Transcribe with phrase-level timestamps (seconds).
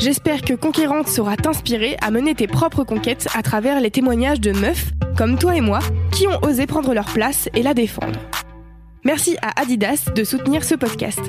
[0.00, 4.52] J'espère que Conquérante saura t'inspirer à mener tes propres conquêtes à travers les témoignages de
[4.52, 5.78] meufs, comme toi et moi,
[6.12, 8.18] qui ont osé prendre leur place et la défendre.
[9.04, 11.20] Merci à Adidas de soutenir ce podcast.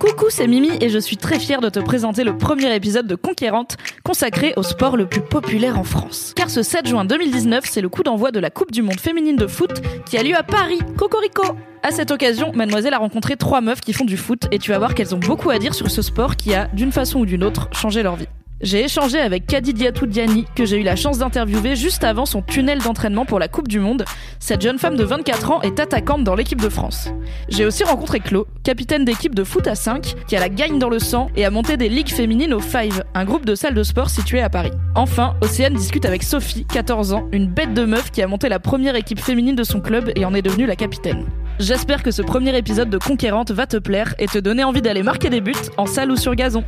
[0.00, 3.16] Coucou, c'est Mimi et je suis très fière de te présenter le premier épisode de
[3.16, 6.32] Conquérante consacré au sport le plus populaire en France.
[6.34, 9.36] Car ce 7 juin 2019, c'est le coup d'envoi de la Coupe du Monde féminine
[9.36, 10.78] de foot qui a lieu à Paris.
[10.96, 11.42] Cocorico
[11.82, 14.78] À cette occasion, Mademoiselle a rencontré trois meufs qui font du foot et tu vas
[14.78, 17.44] voir qu'elles ont beaucoup à dire sur ce sport qui a, d'une façon ou d'une
[17.44, 18.28] autre, changé leur vie.
[18.62, 22.80] J'ai échangé avec Kadidiatou Diani, que j'ai eu la chance d'interviewer juste avant son tunnel
[22.80, 24.04] d'entraînement pour la Coupe du Monde.
[24.38, 27.08] Cette jeune femme de 24 ans est attaquante dans l'équipe de France.
[27.48, 30.90] J'ai aussi rencontré Claude, capitaine d'équipe de foot à 5, qui a la gagne dans
[30.90, 33.82] le sang et a monté des ligues féminines au Five, un groupe de salles de
[33.82, 34.72] sport situé à Paris.
[34.94, 38.58] Enfin, Océane discute avec Sophie, 14 ans, une bête de meuf qui a monté la
[38.58, 41.24] première équipe féminine de son club et en est devenue la capitaine.
[41.58, 45.02] J'espère que ce premier épisode de Conquérante va te plaire et te donner envie d'aller
[45.02, 46.62] marquer des buts en salle ou sur gazon.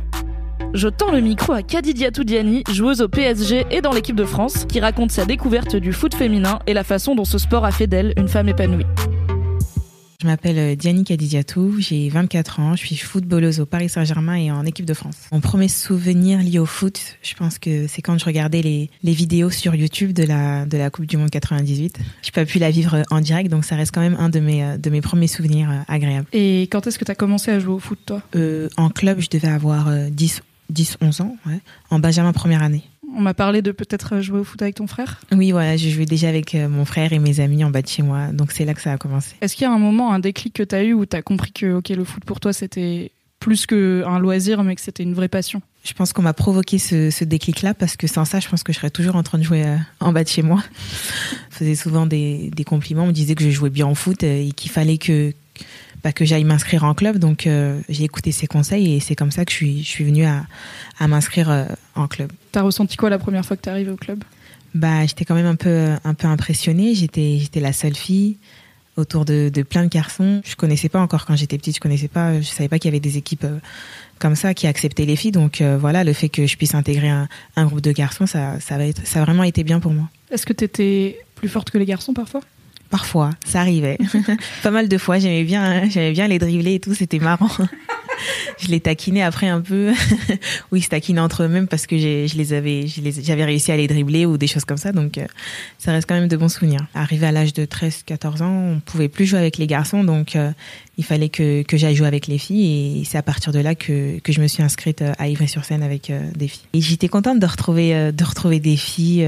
[0.73, 4.65] Je tends le micro à Kadidiatou Diani, joueuse au PSG et dans l'équipe de France,
[4.67, 7.85] qui raconte sa découverte du foot féminin et la façon dont ce sport a fait
[7.85, 8.85] d'elle une femme épanouie.
[10.21, 14.51] Je m'appelle euh, Diani Kadidiatou, j'ai 24 ans, je suis footballeuse au Paris Saint-Germain et
[14.51, 15.17] en équipe de France.
[15.33, 19.11] Mon premier souvenir lié au foot, je pense que c'est quand je regardais les, les
[19.11, 21.97] vidéos sur YouTube de la, de la Coupe du Monde 98.
[21.99, 24.39] Je n'ai pas pu la vivre en direct, donc ça reste quand même un de
[24.39, 26.27] mes, euh, de mes premiers souvenirs euh, agréables.
[26.31, 28.21] Et quand est-ce que tu as commencé à jouer au foot, toi?
[28.37, 30.41] Euh, En club, je devais avoir 10,
[30.73, 32.83] 10 11 ans, ouais, en Benjamin première année.
[33.15, 35.21] On m'a parlé de peut-être jouer au foot avec ton frère?
[35.31, 38.01] Oui, voilà, je jouais déjà avec mon frère et mes amis en bas de chez
[38.01, 39.35] moi, donc c'est là que ça a commencé.
[39.41, 41.21] Est-ce qu'il y a un moment, un déclic que tu as eu où tu as
[41.21, 43.11] compris que ok, le foot pour toi c'était
[43.43, 45.61] plus qu'un loisir, mais que c'était une vraie passion?
[45.83, 48.71] Je pense qu'on m'a provoqué ce, ce déclic-là parce que sans ça, je pense que
[48.71, 50.63] je serais toujours en train de jouer euh, en bas de chez moi.
[51.51, 54.23] Je faisais souvent des, des compliments, on me disait que je jouais bien au foot
[54.23, 55.31] et qu'il fallait que
[56.03, 57.17] bah, que j'aille m'inscrire en club.
[57.17, 60.03] Donc euh, j'ai écouté ses conseils et c'est comme ça que je suis, je suis
[60.03, 60.45] venue à,
[60.99, 61.65] à m'inscrire euh,
[61.95, 62.31] en club.
[62.51, 64.23] T'as ressenti quoi la première fois que t'es arrivée au club?
[64.75, 66.95] Bah j'étais quand même un peu un peu impressionnée.
[66.95, 68.37] J'étais j'étais la seule fille
[68.95, 70.41] autour de, de plein de garçons.
[70.45, 71.75] Je connaissais pas encore quand j'étais petite.
[71.75, 72.39] Je connaissais pas.
[72.41, 73.59] Je savais pas qu'il y avait des équipes euh,
[74.19, 75.31] comme ça qui acceptaient les filles.
[75.31, 78.59] Donc euh, voilà, le fait que je puisse intégrer un, un groupe de garçons, ça
[78.59, 80.09] ça va être, ça a vraiment été bien pour moi.
[80.31, 82.41] Est-ce que t'étais plus forte que les garçons parfois?
[82.93, 83.97] Parfois, ça arrivait.
[84.61, 87.49] pas mal de fois, j'aimais bien, j'aimais bien les dribbler et tout, c'était marrant.
[88.59, 89.93] je les taquinais après un peu.
[90.71, 93.87] oui, ils se taquinaient entre eux-mêmes parce que je les avais, j'avais réussi à les
[93.87, 94.91] dribbler ou des choses comme ça.
[94.91, 95.25] Donc, euh,
[95.79, 96.85] ça reste quand même de bons souvenirs.
[96.93, 100.35] Arrivé à l'âge de 13, 14 ans, on pouvait plus jouer avec les garçons, donc
[100.35, 100.51] euh,
[100.99, 104.19] il fallait que, j'aille jouer avec les filles et c'est à partir de là que,
[104.23, 106.67] je me suis inscrite euh, à Ivry-sur-Seine avec des filles.
[106.73, 109.27] Et j'étais contente de retrouver, de retrouver des filles.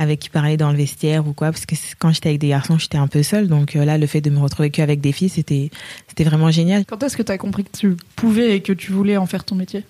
[0.00, 2.78] Avec qui parler dans le vestiaire ou quoi parce que quand j'étais avec des garçons
[2.78, 5.28] j'étais un peu seule donc euh, là le fait de me retrouver qu'avec des filles
[5.28, 5.70] c'était
[6.08, 9.18] c'était vraiment génial Quand est-ce que t'as compris que tu pouvais et que tu voulais
[9.18, 9.84] en faire ton métier?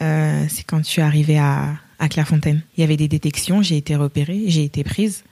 [0.00, 2.62] Euh, c'est quand je suis arrivée à, à Clairefontaine.
[2.76, 5.22] Il y avait des détections, j'ai été repérée, j'ai été prise.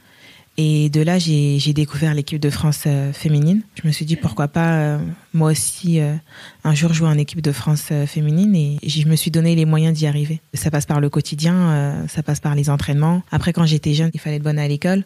[0.57, 3.63] Et de là, j'ai découvert l'équipe de France euh, féminine.
[3.75, 4.99] Je me suis dit pourquoi pas euh,
[5.33, 6.15] moi aussi euh,
[6.63, 9.97] un jour jouer en équipe de France féminine et je me suis donné les moyens
[9.97, 10.41] d'y arriver.
[10.55, 13.23] Ça passe par le quotidien, ça passe par les entraînements.
[13.33, 15.05] Après, quand j'étais jeune, il fallait être bonne à l'école.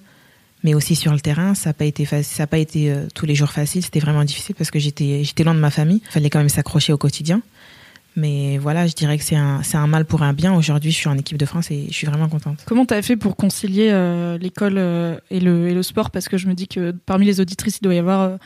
[0.64, 1.54] mais aussi sur le terrain.
[1.54, 3.82] Ça n'a pas été ça a pas été tous les jours facile.
[3.82, 6.02] C'était vraiment difficile parce que j'étais loin de ma famille.
[6.04, 7.40] Il fallait quand même s'accrocher au quotidien.
[8.18, 10.52] Mais voilà, je dirais que c'est un, c'est un mal pour un bien.
[10.52, 12.64] Aujourd'hui, je suis en équipe de France et je suis vraiment contente.
[12.66, 16.10] Comment tu as fait pour concilier euh, l'école euh, et, le, et le sport?
[16.10, 18.36] Parce que je me dis que parmi les auditrices, il doit y avoir euh,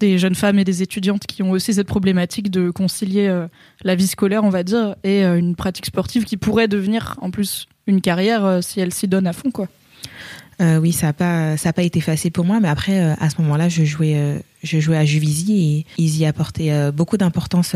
[0.00, 3.32] des jeunes femmes et des étudiantes qui ont aussi cette problématique de concilier
[3.84, 7.68] la vie scolaire, on va dire, et une pratique sportive qui pourrait devenir en plus
[7.86, 9.68] une carrière si elle s'y donne à fond, quoi.
[10.60, 13.14] Euh, oui, ça n'a pas, ça a pas été facile pour moi, mais après, euh,
[13.18, 17.16] à ce moment-là, je jouais, euh, je jouais à Juvisy et ils y apportaient beaucoup
[17.16, 17.74] d'importance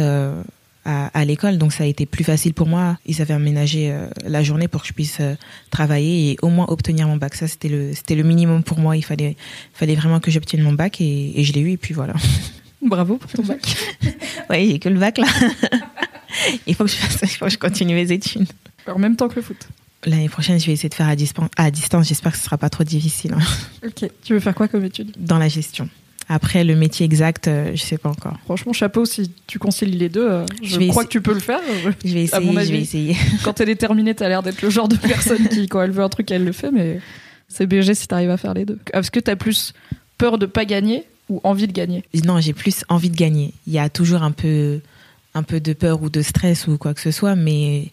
[0.86, 2.98] à, à l'école, donc ça a été plus facile pour moi.
[3.04, 5.34] Ils avaient aménagé euh, la journée pour que je puisse euh,
[5.70, 7.34] travailler et au moins obtenir mon bac.
[7.34, 8.96] Ça, c'était le, c'était le minimum pour moi.
[8.96, 9.36] Il fallait,
[9.74, 12.14] fallait vraiment que j'obtienne mon bac et, et je l'ai eu et puis voilà.
[12.82, 13.62] Bravo pour ton bac.
[14.48, 15.26] Oui, j'ai que le bac là.
[16.68, 18.46] il faut que je fasse, il faut que je continue mes études.
[18.86, 19.56] en même temps que le foot.
[20.04, 21.16] L'année prochaine, je vais essayer de faire à,
[21.56, 22.06] à distance.
[22.06, 23.42] J'espère que ce sera pas trop difficile hein,
[23.84, 24.08] Ok.
[24.22, 25.12] Tu veux faire quoi comme étude?
[25.18, 25.88] Dans la gestion.
[26.28, 28.36] Après, le métier exact, euh, je sais pas encore.
[28.44, 31.20] Franchement, chapeau, si tu concilies les deux, euh, je, Je vais crois essayer- que tu
[31.20, 31.60] peux le faire.
[32.04, 32.82] Je vais À mon essayer, je vais avis.
[32.82, 33.16] essayer.
[33.44, 36.02] Quand elle est terminée, t'as l'air d'être le genre de personne qui, quand elle veut
[36.02, 37.00] un truc, elle le fait, mais
[37.48, 38.78] c'est BG si t'arrives à faire les deux.
[38.92, 39.72] Est-ce que t'as plus
[40.18, 42.02] peur de pas gagner ou envie de gagner?
[42.24, 43.52] Non, j'ai plus envie de gagner.
[43.68, 44.80] Il y a toujours un peu,
[45.34, 47.92] un peu de peur ou de stress ou quoi que ce soit, mais,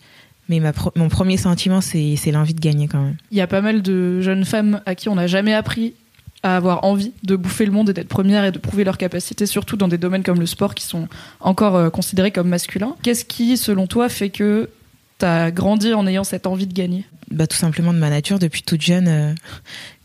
[0.49, 3.17] mais ma pro- mon premier sentiment, c'est c'est l'envie de gagner quand même.
[3.29, 5.93] Il y a pas mal de jeunes femmes à qui on n'a jamais appris
[6.43, 9.45] à avoir envie de bouffer le monde et d'être première et de prouver leurs capacités,
[9.45, 11.07] surtout dans des domaines comme le sport qui sont
[11.39, 12.95] encore euh, considérés comme masculins.
[13.01, 14.69] Qu'est-ce qui, selon toi, fait que
[15.17, 17.05] t'as grandi en ayant cette envie de gagner?
[17.31, 19.33] Bah, tout simplement de ma nature depuis toute jeune, euh,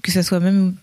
[0.03, 0.75] que ce soit même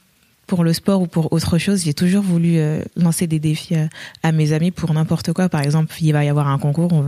[0.48, 3.88] pour le sport ou pour autre chose, j'ai toujours voulu euh, lancer des défis euh,
[4.24, 5.50] à mes amis pour n'importe quoi.
[5.50, 7.06] Par exemple, il va y avoir un concours,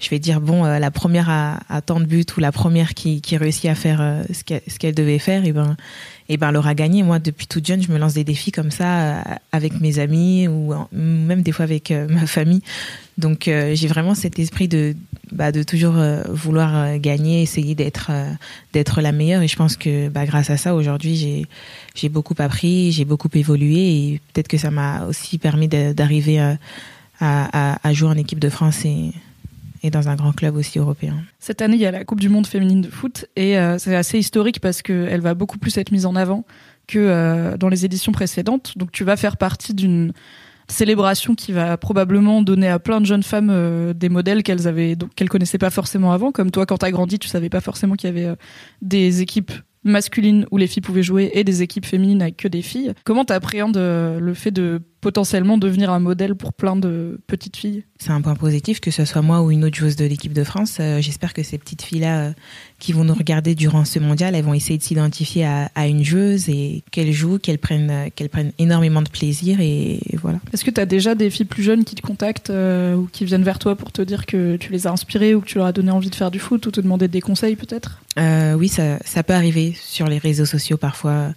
[0.00, 2.94] je vais dire bon, euh, la première à, à tant de buts ou la première
[2.94, 5.76] qui, réussit à faire ce qu'elle devait faire, et ben,
[6.28, 7.02] et ben, elle aura gagné.
[7.02, 10.74] Moi, depuis toute jeune, je me lance des défis comme ça avec mes amis ou
[10.92, 12.62] même des fois avec ma famille.
[13.18, 14.94] Donc, euh, j'ai vraiment cet esprit de,
[15.32, 18.10] bah, de toujours euh, vouloir euh, gagner, essayer d'être
[19.00, 19.42] la meilleure.
[19.42, 21.46] Et je pense que bah, grâce à ça, aujourd'hui,
[21.96, 26.56] j'ai beaucoup appris, j'ai beaucoup évolué et peut-être que ça m'a aussi permis d'arriver à,
[27.20, 29.10] à, jouer en équipe de France et,
[29.82, 31.16] et dans un grand club aussi européen.
[31.40, 34.18] Cette année, il y a la Coupe du Monde féminine de foot et c'est assez
[34.18, 36.44] historique parce qu'elle va beaucoup plus être mise en avant
[36.86, 38.78] que dans les éditions précédentes.
[38.78, 40.12] Donc tu vas faire partie d'une
[40.70, 44.96] célébration qui va probablement donner à plein de jeunes femmes euh, des modèles qu'elles avaient
[45.16, 46.32] qu'elles connaissaient pas forcément avant.
[46.32, 48.36] Comme toi quand tu as grandi tu savais pas forcément qu'il y avait euh,
[48.82, 49.52] des équipes
[49.84, 52.92] masculines où les filles pouvaient jouer et des équipes féminines avec que des filles.
[53.04, 57.84] Comment tu appréhendes le fait de potentiellement devenir un modèle pour plein de petites filles
[57.98, 60.44] C'est un point positif que ce soit moi ou une autre joueuse de l'équipe de
[60.44, 60.78] France.
[60.80, 62.32] Euh, J'espère que ces petites filles-là euh,
[62.78, 66.04] qui vont nous regarder durant ce mondial, elles vont essayer de s'identifier à, à une
[66.04, 70.40] joueuse et qu'elles jouent, qu'elles prennent, euh, qu'elles prennent énormément de plaisir et, et voilà.
[70.52, 73.24] Est-ce que tu as déjà des filles plus jeunes qui te contactent euh, ou qui
[73.24, 75.66] viennent vers toi pour te dire que tu les as inspirées ou que tu leur
[75.66, 78.00] as donné envie de faire du foot ou te demander des conseils peut-être?
[78.56, 81.28] Oui, ça, ça peut arriver sur les réseaux sociaux parfois.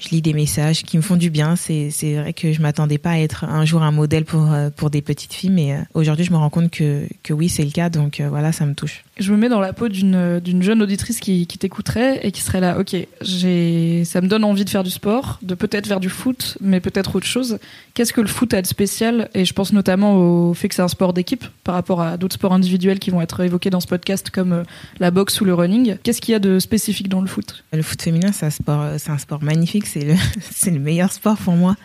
[0.00, 1.56] Je lis des messages qui me font du bien.
[1.56, 4.70] C'est c'est vrai que je m'attendais pas à être un jour un modèle pour, euh,
[4.70, 7.64] pour des petites filles, mais euh, aujourd'hui je me rends compte que, que oui, c'est
[7.64, 7.88] le cas.
[7.88, 9.04] Donc euh, voilà, ça me touche.
[9.18, 12.40] Je me mets dans la peau d'une d'une jeune auditrice qui, qui t'écouterait et qui
[12.40, 16.00] serait là, ok, j'ai ça me donne envie de faire du sport, de peut-être faire
[16.00, 17.58] du foot, mais peut-être autre chose.
[17.94, 19.28] Qu'est-ce que le foot a de spécial?
[19.34, 22.34] Et je pense notamment au fait que c'est un sport d'équipe par rapport à d'autres
[22.34, 24.62] sports individuels qui vont être évoqués dans ce podcast comme euh,
[25.00, 25.96] la boxe ou le running.
[26.02, 27.64] Qu'est-ce qu'il y a de spécifique dans le foot?
[27.72, 29.86] Le foot féminin, c'est un sport, c'est un sport magnifique.
[29.86, 31.76] C'est le, c'est le meilleur sport pour moi.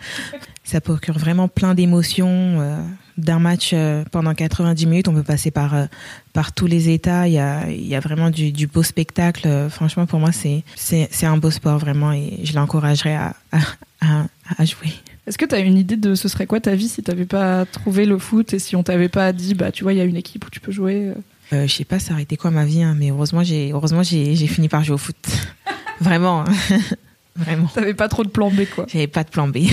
[0.62, 2.60] Ça procure vraiment plein d'émotions.
[3.16, 5.86] D'un match euh, pendant 90 minutes, on peut passer par euh,
[6.32, 7.28] par tous les états.
[7.28, 9.46] Il y a il y a vraiment du, du beau spectacle.
[9.46, 13.36] Euh, Franchement, pour moi, c'est c'est c'est un beau sport vraiment, et je l'encouragerais à,
[13.52, 13.58] à
[14.00, 14.26] à
[14.58, 14.88] à jouer.
[15.26, 17.64] Est-ce que tu as une idée de ce serait quoi ta vie si t'avais pas
[17.66, 20.04] trouvé le foot et si on t'avait pas dit, bah tu vois, il y a
[20.04, 21.12] une équipe où tu peux jouer
[21.52, 24.02] Euh, je sais pas, ça aurait été quoi ma vie, hein, mais heureusement, j'ai heureusement
[24.02, 25.16] j'ai j'ai fini par jouer au foot.
[26.00, 26.52] vraiment, hein.
[27.36, 27.68] vraiment.
[27.68, 28.86] T'avais pas trop de plan B, quoi.
[28.92, 29.58] J'avais pas de plan B.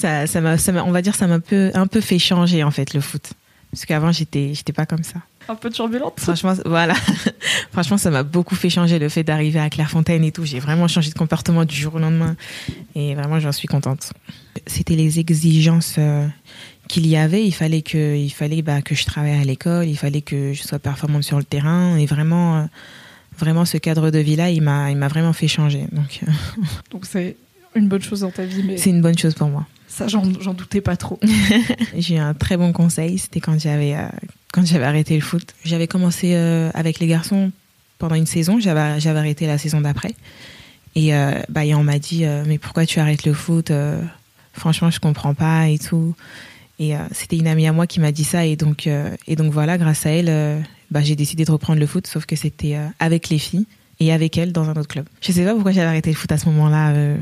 [0.00, 2.18] ça, ça m'a, ça m'a- on va dire, ça m'a un peu, un peu fait
[2.18, 3.32] changer en fait le foot.
[3.70, 5.20] Parce qu'avant j'étais, j'étais pas comme ça.
[5.48, 6.14] Un peu turbulente.
[6.18, 6.94] Franchement, voilà.
[7.72, 10.44] Franchement, ça m'a beaucoup fait changer le fait d'arriver à Clairefontaine et tout.
[10.44, 12.36] J'ai vraiment changé de comportement du jour au lendemain.
[12.94, 14.12] Et vraiment, j'en suis contente.
[14.66, 16.26] C'était les exigences euh,
[16.88, 17.44] qu'il y avait.
[17.44, 19.86] Il fallait que, il fallait bah, que je travaille à l'école.
[19.88, 21.96] Il fallait que je sois performante sur le terrain.
[21.96, 22.64] Et vraiment, euh,
[23.38, 25.86] vraiment, ce cadre de vie-là, il m'a, il m'a vraiment fait changer.
[25.92, 26.30] Donc, euh,
[26.92, 27.36] Donc c'est
[27.74, 29.66] une bonne chose dans ta vie, mais c'est une bonne chose pour moi.
[29.90, 30.22] Ça, j'en
[30.54, 31.18] doutais pas trop.
[31.96, 34.06] J'ai eu un très bon conseil, c'était quand j'avais euh,
[34.52, 35.54] quand j'avais arrêté le foot.
[35.64, 37.50] J'avais commencé euh, avec les garçons
[37.98, 40.14] pendant une saison, j'avais j'avais arrêté la saison d'après.
[40.96, 41.12] Et,
[41.48, 43.70] bah, et on m'a dit, mais pourquoi tu arrêtes le foot
[44.52, 46.16] Franchement, je comprends pas et tout.
[46.80, 48.44] Et c'était une amie à moi qui m'a dit ça.
[48.44, 52.08] Et donc, et donc voilà, grâce à elle, bah, j'ai décidé de reprendre le foot,
[52.08, 53.66] sauf que c'était avec les filles
[54.00, 55.06] et avec elle dans un autre club.
[55.20, 57.16] Je sais pas pourquoi j'avais arrêté le foot à ce moment-là, euh,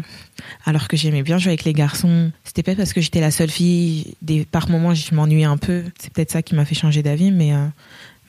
[0.64, 2.30] alors que j'aimais bien jouer avec les garçons.
[2.44, 4.14] C'était peut-être parce que j'étais la seule fille.
[4.22, 5.82] Des, par moments, je m'ennuyais un peu.
[5.98, 7.66] C'est peut-être ça qui m'a fait changer d'avis, mais euh,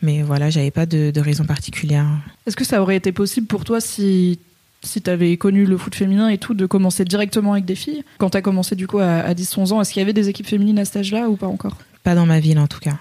[0.01, 2.07] mais voilà, j'avais pas de, de, raison particulière.
[2.47, 4.39] Est-ce que ça aurait été possible pour toi si
[4.81, 8.03] si tu avais connu le foot féminin et tout, de commencer directement avec des filles?
[8.17, 10.47] Quand tu as commencé du coup à, 10-11 ans, est-ce qu'il y avait des équipes
[10.47, 11.77] féminines à cet âge-là ou pas encore?
[12.03, 12.97] Pas dans ma ville en tout cas.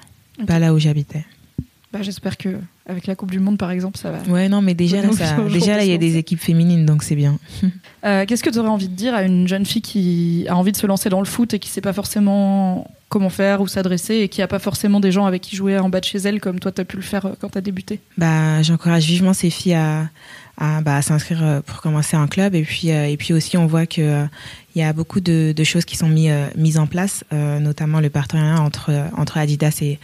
[0.47, 1.25] Pas là où j'habitais.
[1.93, 4.19] Bah, J'espère que avec la Coupe du Monde, par exemple, ça va.
[4.33, 5.09] Ouais, non, mais déjà, là,
[5.53, 7.39] déjà, là, il y a des équipes féminines, donc c'est bien.
[8.05, 10.71] Euh, qu'est-ce que tu aurais envie de dire à une jeune fille qui a envie
[10.71, 14.15] de se lancer dans le foot et qui sait pas forcément comment faire ou s'adresser
[14.19, 16.41] et qui a pas forcément des gens avec qui jouer en bas de chez elle
[16.41, 17.99] comme toi, tu as pu le faire euh, quand tu as débuté?
[18.17, 20.09] Bah, J'encourage vivement ces filles à,
[20.59, 22.55] à, bah, s'inscrire euh, pour commencer un club.
[22.55, 24.27] Et puis, et puis aussi, on voit que
[24.75, 28.11] il y a beaucoup de, de choses qui sont mis, mises en place, notamment le
[28.11, 29.99] partenariat entre, entre Adidas et,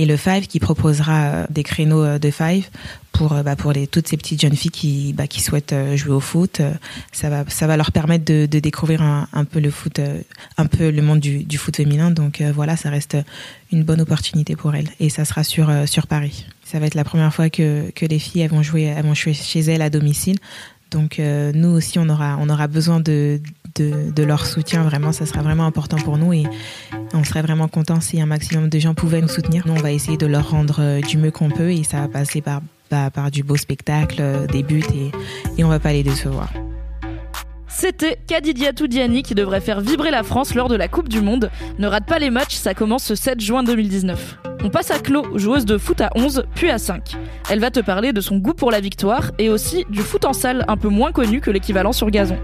[0.00, 2.68] et le Five qui proposera euh, des créneaux euh, de Five
[3.12, 6.14] pour euh, bah, pour les toutes ces petites jeunes filles qui bah, qui souhaitent jouer
[6.14, 6.62] au foot.
[7.12, 10.00] Ça va ça va leur permettre de, de découvrir un, un, peu le foot
[10.56, 12.10] un peu le monde du, du foot féminin.
[12.10, 13.18] Donc voilà ça reste
[13.72, 14.88] une bonne opportunité pour elles.
[15.00, 18.46] Et ça sera sur sur Paris ça va être la première fois que, les filles
[18.46, 20.36] vont jouer vont chez elles à domicile
[20.90, 23.40] donc nous aussi on aura besoin de
[23.76, 24.82] de, leur soutien.
[24.82, 26.44] Vraiment, ça sera vraiment important pour nous et
[27.12, 29.66] on serait vraiment content si un maximum de gens pouvaient nous soutenir.
[29.66, 32.08] Nous, on va essayer de leur rendre euh, du mieux qu'on peut et ça va
[32.08, 32.60] passer par,
[32.90, 35.10] bah, par du beau spectacle, euh, des buts et,
[35.60, 36.50] et on va pas les décevoir.
[37.80, 41.50] C'était Kadidia Toudiani qui devrait faire vibrer la France lors de la Coupe du Monde.
[41.78, 44.36] Ne rate pas les matchs, ça commence ce 7 juin 2019.
[44.62, 47.16] On passe à Chlo, joueuse de foot à 11, puis à 5.
[47.48, 50.34] Elle va te parler de son goût pour la victoire et aussi du foot en
[50.34, 52.36] salle, un peu moins connu que l'équivalent sur gazon.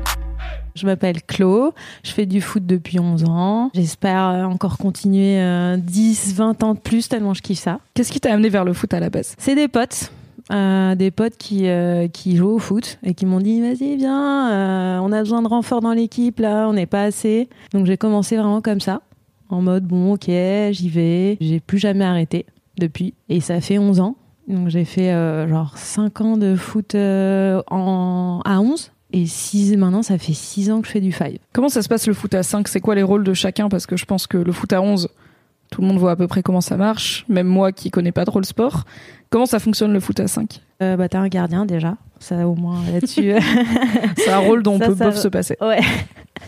[0.75, 3.71] Je m'appelle Chlo, je fais du foot depuis 11 ans.
[3.75, 5.37] J'espère euh, encore continuer
[5.77, 7.81] 10, euh, 20 ans de plus tellement je kiffe ça.
[7.93, 9.35] Qu'est-ce qui t'a amené vers le foot à la base?
[9.37, 10.11] C'est des potes.
[10.53, 11.67] Euh, des potes qui,
[12.13, 15.81] qui jouent au foot et qui m'ont dit vas-y viens on a besoin de renfort
[15.81, 17.49] dans l'équipe là on n'est pas assez.
[17.73, 19.03] Donc j'ai commencé vraiment comme ça
[19.49, 21.37] en mode bon ok j'y vais.
[21.41, 22.47] J'ai plus jamais arrêté
[22.79, 23.15] depuis.
[23.29, 24.15] Et ça fait 11 ans.
[24.47, 25.11] Donc j'ai fait
[25.49, 30.81] genre 5 ans de foot en, à 11 et six, maintenant, ça fait 6 ans
[30.81, 31.37] que je fais du 5.
[31.53, 33.69] Comment ça se passe le foot à 5 C'est quoi les rôles de chacun?
[33.69, 35.09] Parce que je pense que le foot à 11,
[35.77, 38.25] tout le monde voit à peu près comment ça marche, même moi qui connais pas
[38.25, 38.85] trop le sport.
[39.29, 42.55] Comment ça fonctionne le foot à 5 euh, bah, T'as un gardien déjà, ça au
[42.55, 43.35] moins là-dessus.
[44.17, 45.55] c'est un rôle dont on peut se passer.
[45.61, 45.81] Ouais.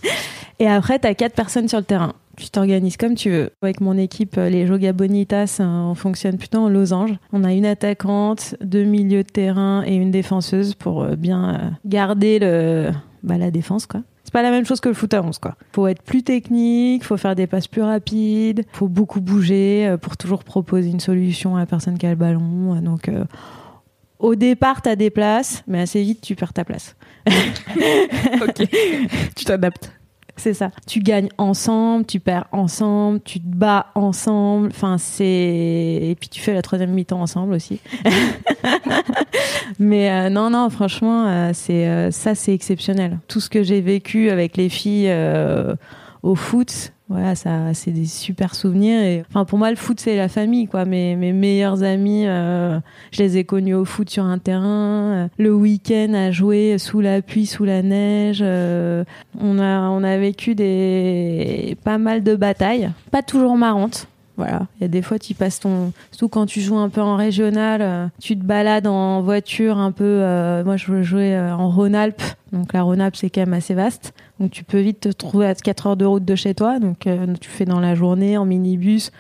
[0.61, 3.51] Et après, t'as quatre personnes sur le terrain tu t'organises comme tu veux.
[3.63, 7.11] Avec mon équipe, euh, les Joga Bonitas, hein, on fonctionne plutôt en losange.
[7.33, 11.71] On a une attaquante, deux milieux de terrain et une défenseuse pour euh, bien euh,
[11.85, 12.91] garder le,
[13.25, 14.03] bah, la défense, quoi.
[14.29, 15.57] C'est pas la même chose que le foot à 11, quoi.
[15.73, 20.45] Faut être plus technique, faut faire des passes plus rapides, faut beaucoup bouger pour toujours
[20.45, 22.79] proposer une solution à la personne qui a le ballon.
[22.83, 23.11] Donc,
[24.19, 26.95] au départ, tu as des places, mais assez vite, tu perds ta place.
[27.27, 28.69] ok,
[29.35, 29.98] tu t'adaptes.
[30.39, 30.71] C'est ça.
[30.87, 34.69] Tu gagnes ensemble, tu perds ensemble, tu te bats ensemble.
[34.71, 37.81] Enfin, c'est et puis tu fais la troisième mi-temps ensemble aussi.
[39.79, 43.19] Mais euh, non, non, franchement, euh, c'est euh, ça, c'est exceptionnel.
[43.27, 45.13] Tout ce que j'ai vécu avec les filles
[46.23, 49.01] au foot, voilà, ça, c'est des super souvenirs.
[49.01, 50.85] Et, enfin, pour moi, le foot, c'est la famille, quoi.
[50.85, 52.79] Mes, mes meilleurs amis, euh,
[53.13, 57.01] je les ai connus au foot sur un terrain, euh, le week-end à jouer sous
[57.01, 58.41] la pluie, sous la neige.
[58.43, 59.05] Euh,
[59.41, 64.07] on a, on a vécu des, pas mal de batailles, pas toujours marrantes.
[64.39, 67.01] Voilà, il y a des fois tu passes ton surtout quand tu joues un peu
[67.01, 71.53] en régional, euh, tu te balades en voiture un peu euh, moi je jouais euh,
[71.53, 72.23] en Rhône-Alpes.
[72.53, 74.15] Donc la Rhône-Alpes c'est quand même assez vaste.
[74.39, 76.79] Donc tu peux vite te trouver à 4 heures de route de chez toi.
[76.79, 77.09] Donc
[77.41, 79.11] tu fais dans la journée en minibus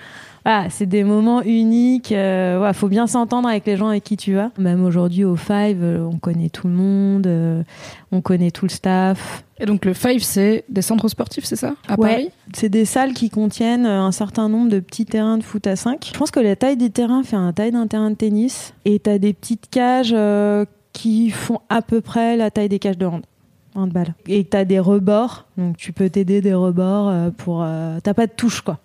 [0.44, 2.12] ah, c'est des moments uniques.
[2.12, 4.50] Euh, ouais, faut bien s'entendre avec les gens avec qui tu vas.
[4.58, 7.62] Même aujourd'hui au Five, euh, on connaît tout le monde, euh,
[8.12, 9.44] on connaît tout le staff.
[9.60, 11.74] Et donc le Five, c'est des centres sportifs, c'est ça?
[11.88, 12.30] À Paris?
[12.54, 16.10] C'est des salles qui contiennent un certain nombre de petits terrains de foot à 5.
[16.12, 18.72] Je pense que la taille des terrains fait un taille d'un terrain de tennis.
[18.84, 20.14] Et tu as des petites cages
[20.92, 23.22] qui font à peu près la taille des cages de hand.
[23.74, 24.14] Handball.
[24.26, 27.66] Et tu as des rebords, donc tu peux t'aider des rebords pour.
[28.02, 28.78] T'as pas de touche, quoi.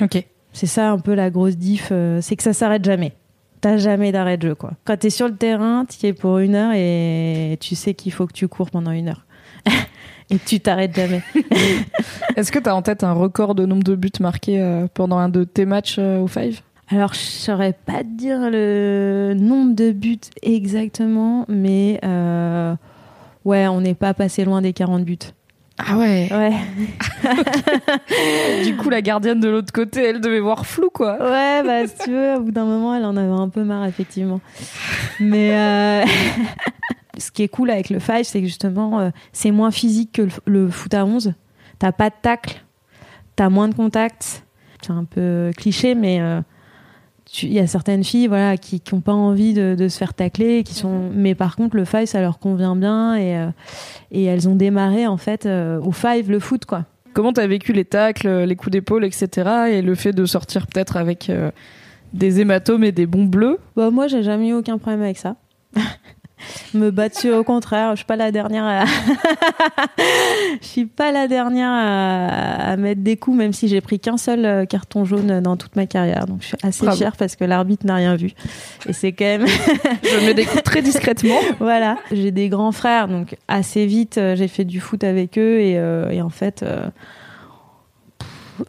[0.00, 0.24] Ok.
[0.52, 3.12] C'est ça un peu la grosse diff, euh, c'est que ça s'arrête jamais.
[3.60, 4.72] T'as jamais d'arrêt de jeu, quoi.
[4.84, 8.26] Quand t'es sur le terrain, tu es pour une heure et tu sais qu'il faut
[8.26, 9.26] que tu cours pendant une heure.
[10.30, 11.22] et tu t'arrêtes jamais.
[12.36, 15.18] Est-ce que tu as en tête un record de nombre de buts marqués euh, pendant
[15.18, 16.62] un de tes matchs euh, au Five?
[16.88, 22.00] Alors, je saurais pas te dire le nombre de buts exactement, mais
[23.44, 25.18] Ouais, on n'est pas passé loin des 40 buts.
[25.86, 26.28] Ah ouais.
[26.30, 26.52] Ouais.
[28.64, 31.16] du coup, la gardienne de l'autre côté, elle devait voir flou, quoi.
[31.18, 33.86] Ouais, bah si tu veux, au bout d'un moment, elle en avait un peu marre,
[33.86, 34.40] effectivement.
[35.20, 36.04] Mais euh,
[37.18, 40.22] ce qui est cool avec le five, c'est que justement, euh, c'est moins physique que
[40.22, 41.32] le, le foot à 11.
[41.78, 42.62] T'as pas de tacle,
[43.36, 44.44] t'as moins de contact.
[44.82, 46.40] C'est un peu cliché, mais euh,
[47.42, 50.62] il y a certaines filles voilà, qui n'ont pas envie de, de se faire tacler.
[50.64, 51.10] Qui sont...
[51.14, 53.14] Mais par contre, le five, ça leur convient bien.
[53.14, 53.48] Et, euh,
[54.10, 56.86] et elles ont démarré, en fait, euh, au five, le foot, quoi.
[57.12, 59.50] Comment t'as vécu les tacles, les coups d'épaule, etc.
[59.70, 61.50] Et le fait de sortir peut-être avec euh,
[62.12, 63.58] des hématomes et des bons bleus?
[63.76, 65.36] Bah, moi, j'ai jamais eu aucun problème avec ça.
[66.74, 68.84] Me battre au contraire, je suis pas la dernière à...
[70.60, 72.72] je suis pas la dernière à...
[72.72, 75.76] à mettre des coups, même si j'ai pris qu'un seul euh, carton jaune dans toute
[75.76, 76.26] ma carrière.
[76.26, 76.98] Donc, je suis assez Bravo.
[76.98, 78.32] fière parce que l'arbitre n'a rien vu.
[78.88, 79.46] Et c'est quand même,
[80.02, 81.38] Je mets des coups très discrètement.
[81.60, 81.98] voilà.
[82.10, 85.78] J'ai des grands frères, donc assez vite, euh, j'ai fait du foot avec eux et,
[85.78, 86.88] euh, et en fait, euh,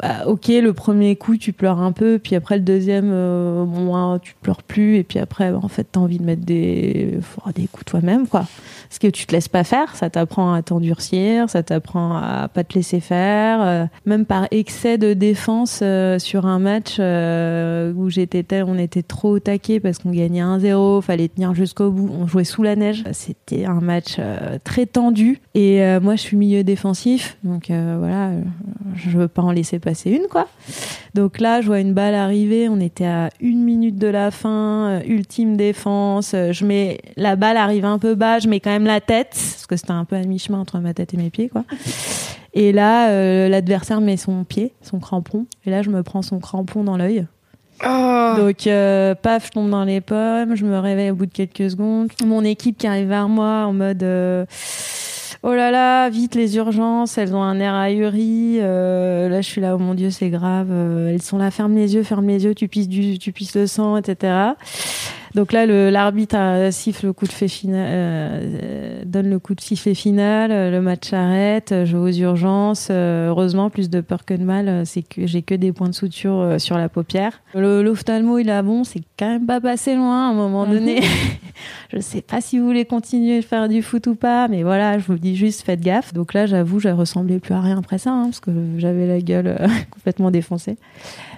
[0.02, 4.36] ah, ok, le premier coup, tu pleures un peu, puis après le deuxième, euh, tu
[4.42, 7.20] pleures plus, et puis après, bah, en fait, t'as envie de mettre des,
[7.56, 8.46] des coups toi-même, quoi.
[8.92, 12.66] Parce que tu te laisses pas faire, ça t'apprend à t'endurcir, ça t'apprend à pas
[12.66, 18.10] te laisser faire, euh, même par excès de défense euh, sur un match euh, où
[18.10, 22.64] on était trop au parce qu'on gagnait 1-0, fallait tenir jusqu'au bout, on jouait sous
[22.64, 23.06] la neige.
[23.14, 24.18] C'était un match
[24.66, 28.32] très tendu et moi je suis milieu défensif, donc voilà,
[28.96, 30.48] je veux pas en laisser passer une quoi.
[31.14, 34.90] Donc là, je vois une balle arriver, on était à une minute de la fin,
[34.90, 38.72] euh, ultime défense, euh, je mets la balle arrive un peu bas, je mets quand
[38.72, 41.30] même la tête parce que c'était un peu à mi-chemin entre ma tête et mes
[41.30, 41.66] pieds quoi.
[42.54, 46.40] Et là, euh, l'adversaire met son pied, son crampon, et là je me prends son
[46.40, 47.26] crampon dans l'œil.
[47.84, 48.34] Oh.
[48.38, 51.72] Donc, euh, paf, je tombe dans les pommes, je me réveille au bout de quelques
[51.72, 52.10] secondes.
[52.24, 54.46] Mon équipe qui arrive vers moi en mode euh,
[55.44, 58.60] Oh là là, vite les urgences, elles ont un air ahuri.
[58.62, 60.68] euh, là, je suis là, oh mon Dieu, c'est grave.
[60.70, 63.56] euh, elles sont là, ferme les yeux, ferme les yeux, tu pisses, du, tu pisses
[63.56, 64.34] le sang, etc.
[65.36, 69.56] Donc là, l'arbitre euh, siffle le coup de fait final, euh, euh, donne le coup
[69.56, 72.90] de sifflet final, le match s'arrête, je vais aux urgences.
[72.92, 76.56] heureusement, plus de peur que de mal, c'est que j'ai que des points de suture
[76.58, 77.42] sur la paupière.
[77.54, 81.02] L'ophtalmo, il a bon, c'est quand même pas passé loin à un moment donné.
[81.94, 85.00] je sais pas si vous voulez continuer de faire du foot ou pas, mais voilà,
[85.00, 86.14] je vous dis juste, faites gaffe.
[86.14, 89.22] Donc là, j'avoue, j'ai ressemblé plus à rien après ça, hein, parce que j'avais la
[89.22, 89.58] gueule
[89.92, 90.78] complètement défoncée.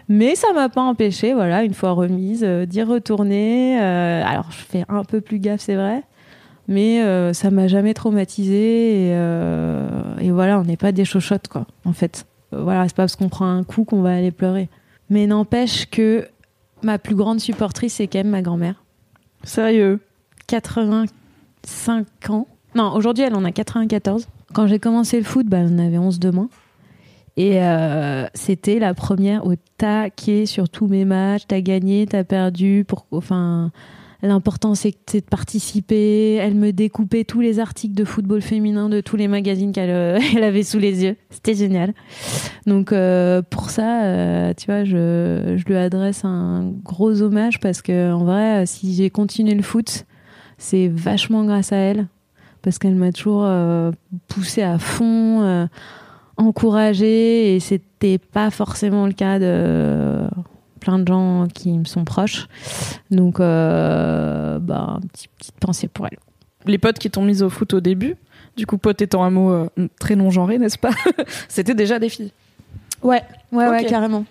[0.09, 3.79] Mais ça m'a pas empêché, voilà, une fois remise, d'y retourner.
[3.83, 6.03] Euh, alors, je fais un peu plus gaffe, c'est vrai,
[6.67, 9.07] mais euh, ça m'a jamais traumatisé.
[9.07, 12.25] Et, euh, et voilà, on n'est pas des chochottes, quoi, en fait.
[12.51, 14.69] Voilà, c'est pas parce qu'on prend un coup qu'on va aller pleurer.
[15.09, 16.27] Mais n'empêche que
[16.81, 18.83] ma plus grande supportrice, c'est quand même ma grand-mère.
[19.43, 19.99] Sérieux?
[20.47, 22.47] 85 ans.
[22.75, 24.27] Non, aujourd'hui, elle en a 94.
[24.53, 26.49] Quand j'ai commencé le foot, bah, elle en avait 11 de moins.
[27.35, 31.43] Et euh, c'était la première au taquet sur tous mes matchs.
[31.47, 32.85] T'as gagné, t'as perdu.
[32.87, 33.71] Pour, enfin,
[34.21, 36.35] l'important c'est de participer.
[36.35, 40.19] Elle me découpait tous les articles de football féminin de tous les magazines qu'elle euh,
[40.43, 41.15] avait sous les yeux.
[41.31, 41.93] C'était génial.
[42.67, 48.25] Donc euh, pour ça, tu vois, je, lui adresse un gros hommage parce que en
[48.25, 50.05] vrai, si j'ai continué le foot,
[50.59, 52.05] c'est vachement grâce à elle
[52.61, 53.45] parce qu'elle m'a toujours
[54.29, 55.67] poussé à fond,
[56.37, 60.21] encouragée et c'était pas forcément le cas de
[60.79, 62.47] plein de gens qui me sont proches.
[63.11, 66.17] Donc, euh, bah, une petite, petite pensée pour elle.
[66.65, 68.15] Les potes qui t'ont mise au foot au début,
[68.57, 69.67] du coup, pote étant un mot euh,
[69.99, 70.91] très non-genré, n'est-ce pas
[71.47, 72.31] C'était déjà des filles.
[73.01, 74.25] Ouais, ouais, carrément.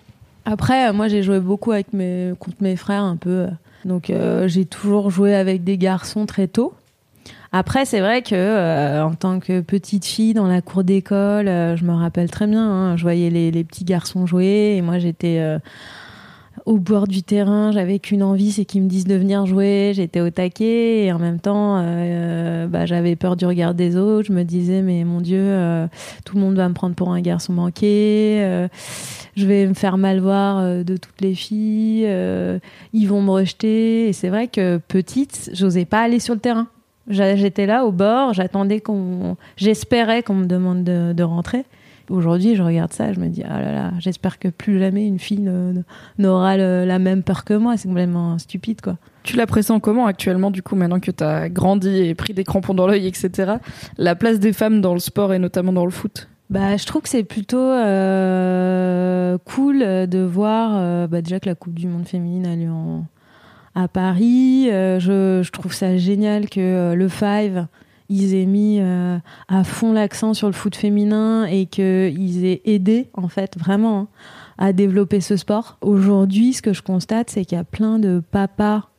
[0.45, 3.29] Après, euh, moi, j'ai joué beaucoup avec mes, contre mes frères un peu.
[3.29, 3.47] euh.
[3.85, 6.73] Donc, euh, j'ai toujours joué avec des garçons très tôt.
[7.55, 11.77] Après, c'est vrai que euh, en tant que petite fille dans la cour d'école, euh,
[11.77, 12.67] je me rappelle très bien.
[12.67, 15.59] hein, je voyais les, petits garçons jouer et moi, j'étais euh,
[16.65, 17.71] au bord du terrain.
[17.71, 19.91] J'avais qu'une envie, c'est qu'ils me disent de venir jouer.
[19.93, 21.75] J'étais au taquet et en même temps,
[22.69, 24.29] bah, j'avais peur du regard des autres.
[24.29, 25.87] Je me disais, mais mon Dieu,
[26.25, 28.67] tout le monde va me prendre pour un garçon manqué.
[29.35, 32.09] je vais me faire mal voir de toutes les filles.
[32.93, 34.09] ils vont me rejeter.
[34.09, 36.67] Et c'est vrai que petite, j'osais pas aller sur le terrain.
[37.09, 41.65] J'étais là au bord, j'attendais qu'on, j'espérais qu'on me demande de, de rentrer.
[42.09, 45.19] Aujourd'hui, je regarde ça, je me dis ah là là, j'espère que plus jamais une
[45.19, 45.49] fille
[46.19, 47.77] n'aura la même peur que moi.
[47.77, 48.97] C'est complètement stupide quoi.
[49.23, 52.73] Tu la pressens comment actuellement, du coup, maintenant que t'as grandi et pris des crampons
[52.73, 53.53] dans l'œil, etc.
[53.97, 56.27] La place des femmes dans le sport et notamment dans le foot?
[56.49, 61.55] Bah, je trouve que c'est plutôt euh, cool de voir euh, bah, déjà que la
[61.55, 63.05] Coupe du Monde féminine a lieu en-
[63.75, 64.69] à Paris.
[64.69, 67.67] Euh, je, trouve ça génial que euh, le Five
[68.09, 73.07] ils aient mis euh, à fond l'accent sur le foot féminin et qu'ils aient aidé,
[73.13, 74.07] en fait, vraiment, hein,
[74.59, 75.77] à développer ce sport.
[75.81, 78.89] Aujourd'hui, ce que je constate, c'est qu'il y a plein de papas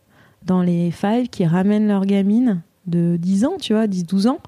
[0.44, 4.40] dans les five qui ramènent leurs gamines de 10 ans, tu vois, 10-12 ans,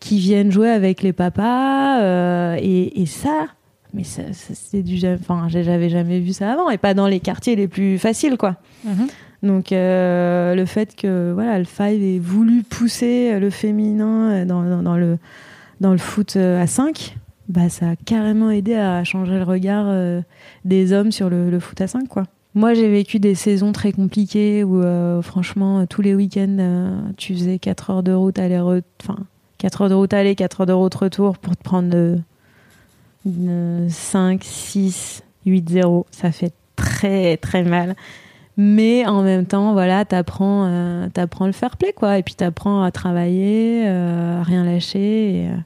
[0.00, 2.56] qui viennent jouer avec les papas.
[2.56, 3.46] et, ça,
[3.92, 4.98] mais ça, ça, c'est du.
[5.06, 8.56] Enfin, j'avais jamais vu ça avant, et pas dans les quartiers les plus faciles, quoi.
[9.42, 16.36] Donc euh, le fait que le Five ait voulu pousser le féminin dans, le foot
[16.36, 17.16] euh, à 5,
[17.48, 20.22] bah ça a carrément aidé à changer le regard euh,
[20.64, 22.24] des hommes sur le, foot à 5 quoi.
[22.54, 27.58] Moi j'ai vécu des saisons très compliquées où euh, franchement tous les week-ends tu faisais
[27.58, 29.16] 4 heures de route aller enfin
[29.58, 32.16] 4 heures de route aller, 4 heures de route retour pour te prendre euh,
[33.26, 37.96] une 5 6 8 0, ça fait très très mal
[38.56, 42.18] mais en même temps voilà t'apprends euh, t'apprends le fair play quoi.
[42.18, 45.56] Et puis t'apprends à travailler euh, à rien lâcher euh,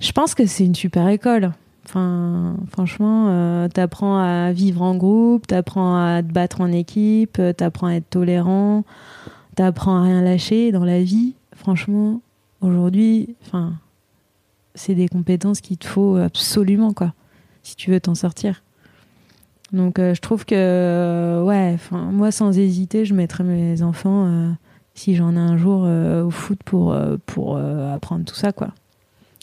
[0.00, 1.52] je pense que c'est une super école.
[1.84, 7.88] Enfin franchement euh, t'apprends à vivre en groupe t'apprends à te battre en équipe t'apprends
[7.88, 8.84] à être tolérant
[9.56, 11.34] t'apprends à rien lâcher dans la vie.
[11.56, 12.20] Franchement
[12.60, 13.72] aujourd'hui enfin
[14.74, 17.12] c'est des compétences qu'il te faut absolument quoi
[17.64, 18.62] si tu veux t'en sortir
[19.72, 24.50] donc euh, je trouve que euh, ouais, moi sans hésiter, je mettrais mes enfants euh,
[24.94, 26.94] si j'en ai un jour au foot pour
[27.26, 28.68] pour apprendre tout ça quoi.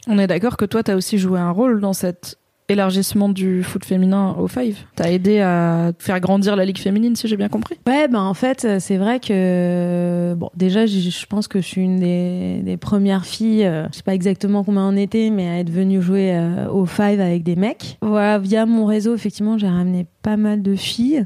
[0.07, 2.37] On est d'accord que toi, tu as aussi joué un rôle dans cet
[2.69, 4.77] élargissement du foot féminin au Five.
[4.95, 7.77] Tu as aidé à faire grandir la ligue féminine, si j'ai bien compris.
[7.87, 11.99] Ouais, ben en fait, c'est vrai que bon, déjà je pense que je suis une
[11.99, 16.01] des, premières filles, euh, je sais pas exactement combien on était, mais à être venue
[16.01, 17.97] jouer euh, au Five avec des mecs.
[18.01, 21.25] Voilà, via mon réseau, effectivement, j'ai ramené pas mal de filles.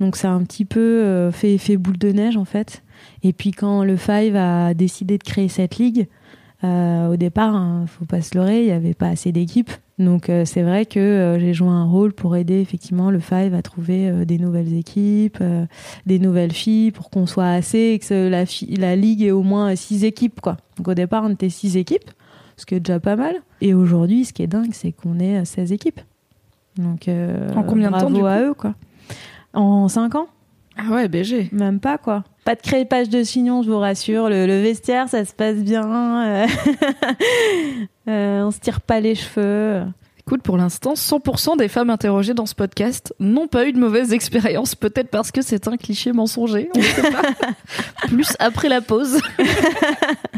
[0.00, 2.82] Donc ça a un petit peu euh, fait effet boule de neige en fait.
[3.22, 6.08] Et puis quand le Five a décidé de créer cette ligue,
[6.62, 9.70] au départ, hein, faut pas se leurrer, il y avait pas assez d'équipes.
[9.98, 13.54] Donc euh, c'est vrai que euh, j'ai joué un rôle pour aider effectivement le Five
[13.54, 15.66] à trouver euh, des nouvelles équipes, euh,
[16.06, 18.44] des nouvelles filles pour qu'on soit assez et que la,
[18.78, 20.56] la ligue ait au moins six équipes quoi.
[20.76, 22.10] Donc au départ on était six équipes,
[22.56, 23.36] ce qui est déjà pas mal.
[23.60, 26.00] Et aujourd'hui ce qui est dingue c'est qu'on est à 16 équipes.
[26.76, 28.74] Donc euh, En combien de temps, à eux quoi.
[29.52, 30.26] En 5 ans
[30.76, 31.48] Ah ouais, BG.
[31.52, 32.24] même pas quoi.
[32.44, 34.28] Pas de crépage de chignon, je vous rassure.
[34.28, 36.44] Le, le vestiaire, ça se passe bien.
[36.44, 36.46] Euh,
[38.08, 39.84] euh, on se tire pas les cheveux.
[40.26, 44.12] Écoute, pour l'instant, 100% des femmes interrogées dans ce podcast n'ont pas eu de mauvaise
[44.12, 44.74] expérience.
[44.76, 46.70] Peut-être parce que c'est un cliché mensonger.
[46.74, 47.22] On ne sait pas.
[48.08, 49.20] Plus après la pause.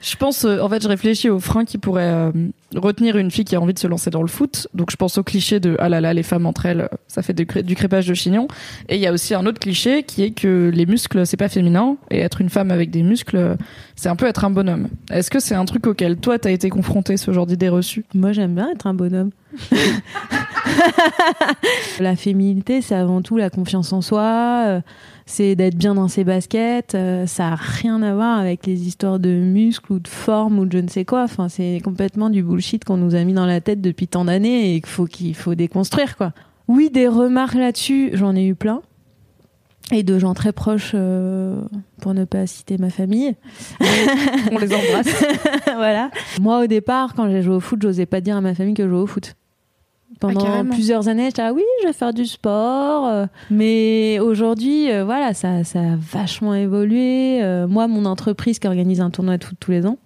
[0.00, 2.30] je pense, euh, en fait, je réfléchis aux freins qui pourraient euh,
[2.76, 4.68] retenir une fille qui a envie de se lancer dans le foot.
[4.74, 7.32] Donc, je pense au cliché de ah là là, les femmes entre elles, ça fait
[7.34, 8.48] du, cré- du crépage de chignon.
[8.88, 11.48] Et il y a aussi un autre cliché qui est que les muscles, c'est pas
[11.48, 11.96] féminin.
[12.10, 13.56] Et être une femme avec des muscles,
[13.96, 14.88] c'est un peu être un bonhomme.
[15.10, 18.32] Est-ce que c'est un truc auquel toi, t'as été confronté, ce genre d'idée reçue Moi,
[18.32, 19.30] j'aime bien être un bonhomme.
[22.00, 24.64] la féminité, c'est avant tout la confiance en soi.
[24.66, 24.80] euh,
[25.26, 26.94] c'est d'être bien dans ses baskets.
[26.94, 30.64] euh, ça a rien à voir avec les histoires de muscles ou de forme ou
[30.64, 31.24] de je ne sais quoi.
[31.24, 34.74] Enfin, c'est complètement du bullshit qu'on nous a mis dans la tête depuis tant d'années
[34.74, 36.32] et qu'il faut qu'il faut déconstruire, quoi.
[36.66, 38.82] Oui, des remarques là-dessus, j'en ai eu plein.
[39.90, 41.62] Et de gens très proches, euh,
[42.02, 43.34] pour ne pas citer ma famille.
[44.52, 45.24] On les embrasse.
[45.64, 46.10] voilà.
[46.42, 48.82] Moi, au départ, quand j'ai joué au foot, j'osais pas dire à ma famille que
[48.84, 49.34] je jouais au foot.
[50.20, 50.74] Pendant Ah, carrément.
[50.74, 53.06] plusieurs années, j'étais là, oui, je vais faire du sport.
[53.06, 57.42] euh, Mais aujourd'hui, euh, voilà, ça, ça a vachement évolué.
[57.42, 59.98] Euh, moi, mon entreprise qui organise un tournoi de foot tous les ans,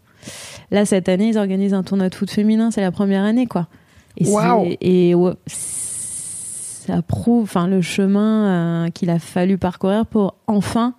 [0.71, 2.71] là, cette année, ils organisent un tournoi de foot féminin.
[2.71, 3.69] C'est la première année, quoi.
[4.19, 4.67] Et, Waouh.
[4.83, 10.95] et ouais, ça prouve enfin, le chemin euh, qu'il a fallu parcourir pour enfin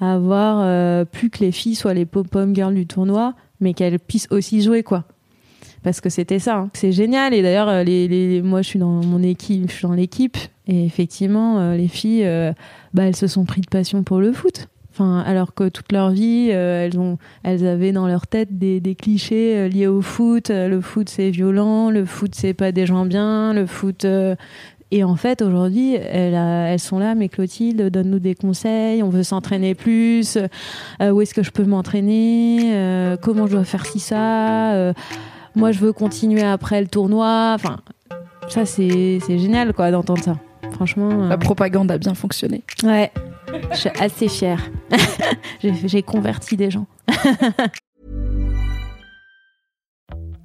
[0.00, 4.28] avoir euh, plus que les filles soient les pom-pom girls du tournoi, mais qu'elles puissent
[4.30, 5.04] aussi jouer, quoi.
[5.82, 6.70] Parce que c'était ça, hein.
[6.74, 7.34] c'est génial.
[7.34, 10.36] Et d'ailleurs, euh, les, les, moi, je suis dans mon équipe, je suis dans l'équipe,
[10.68, 12.52] et effectivement, euh, les filles, euh,
[12.94, 14.68] bah, elles se sont pris de passion pour le foot.
[14.92, 18.94] Enfin, alors que toute leur vie, elles ont, elles avaient dans leur tête des, des
[18.94, 20.50] clichés liés au foot.
[20.50, 21.88] Le foot, c'est violent.
[21.88, 23.54] Le foot, c'est pas des gens bien.
[23.54, 24.06] Le foot.
[24.90, 29.02] Et en fait, aujourd'hui, elles, sont là, mais Clotilde, donne-nous des conseils.
[29.02, 30.36] On veut s'entraîner plus.
[31.00, 34.92] Où est-ce que je peux m'entraîner Comment je dois faire ci ça
[35.54, 37.52] Moi, je veux continuer après le tournoi.
[37.54, 37.78] Enfin,
[38.48, 40.36] ça, c'est c'est génial, quoi, d'entendre ça.
[40.72, 41.10] Franchement.
[41.10, 42.62] euh, La propagande a bien fonctionné.
[42.82, 43.10] Ouais,
[43.72, 44.70] je suis assez fière.
[45.60, 46.86] J'ai j'ai converti des gens.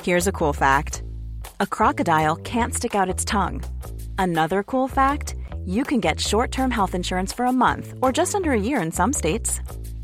[0.04, 1.04] Here's a cool fact
[1.60, 3.62] a crocodile can't stick out its tongue.
[4.18, 8.36] Another cool fact you can get short term health insurance for a month or just
[8.36, 9.60] under a year in some states.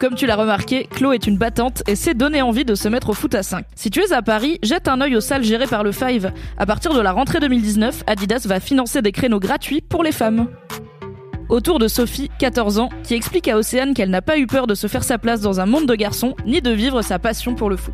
[0.00, 3.10] Comme tu l'as remarqué, Chlo est une battante et s'est donné envie de se mettre
[3.10, 3.66] au foot à 5.
[3.74, 6.32] Si tu es à Paris, jette un œil aux salles gérées par le Five.
[6.56, 10.48] À partir de la rentrée 2019, Adidas va financer des créneaux gratuits pour les femmes.
[11.50, 14.74] Autour de Sophie, 14 ans, qui explique à Océane qu'elle n'a pas eu peur de
[14.74, 17.68] se faire sa place dans un monde de garçons, ni de vivre sa passion pour
[17.68, 17.92] le foot.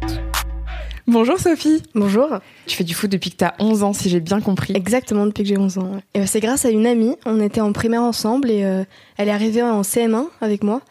[1.09, 1.83] Bonjour Sophie.
[1.97, 2.39] Bonjour.
[2.67, 4.75] Tu fais du foot depuis que t'as 11 ans, si j'ai bien compris.
[4.77, 5.91] Exactement, depuis que j'ai 11 ans.
[5.95, 6.01] ouais.
[6.15, 7.17] Et ben, c'est grâce à une amie.
[7.27, 8.85] On était en primaire ensemble et euh,
[9.17, 10.83] elle est arrivée en CM1 avec moi.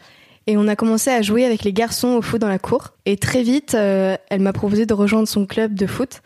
[0.48, 2.90] Et on a commencé à jouer avec les garçons au foot dans la cour.
[3.06, 6.22] Et très vite, euh, elle m'a proposé de rejoindre son club de foot.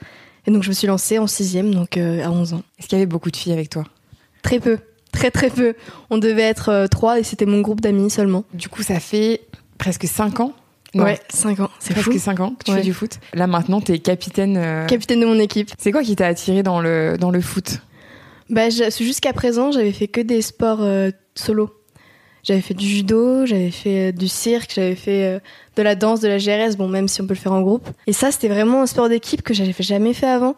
[0.45, 2.63] Et donc je me suis lancée en sixième, donc euh, à 11 ans.
[2.79, 3.83] Est-ce qu'il y avait beaucoup de filles avec toi?
[4.41, 4.77] Très peu,
[5.11, 5.73] très très peu.
[6.09, 8.43] On devait être euh, trois et c'était mon groupe d'amis seulement.
[8.53, 9.41] Du coup, ça fait
[9.77, 10.53] presque 5 ans?
[10.95, 12.17] Non, Ouais, 5 ans, c'est presque fou.
[12.19, 12.77] 5 ans que tu Ouais.
[12.77, 13.19] fais du foot.
[13.33, 14.57] Là maintenant, t'es capitaine.
[14.57, 15.69] euh, Capitaine de mon équipe.
[15.77, 17.77] C'est quoi qui t'a attiré dans le, dans le foot?
[18.49, 21.69] Bah, jusqu'à présent, j'avais fait que des sports euh, solo.
[22.49, 25.39] J'avais fait du judo, j'avais fait euh, du cirque, j'avais fait euh,
[25.75, 27.87] de la danse, de la GRS, bon, même si on peut le faire en groupe.
[28.07, 30.55] Et ça, c'était vraiment un sport d'équipe que j'avais jamais fait avant.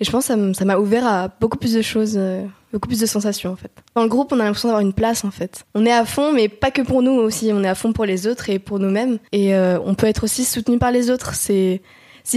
[0.00, 2.98] Et je pense que ça m'a ouvert à beaucoup plus de choses, euh, beaucoup plus
[2.98, 3.70] de sensations, en fait.
[3.94, 5.66] Dans le groupe, on a l'impression d'avoir une place, en fait.
[5.74, 7.50] On est à fond, mais pas que pour nous aussi.
[7.52, 9.18] On est à fond pour les autres et pour nous-mêmes.
[9.32, 11.34] Et on peut être aussi soutenu par les autres.
[11.34, 11.80] C'est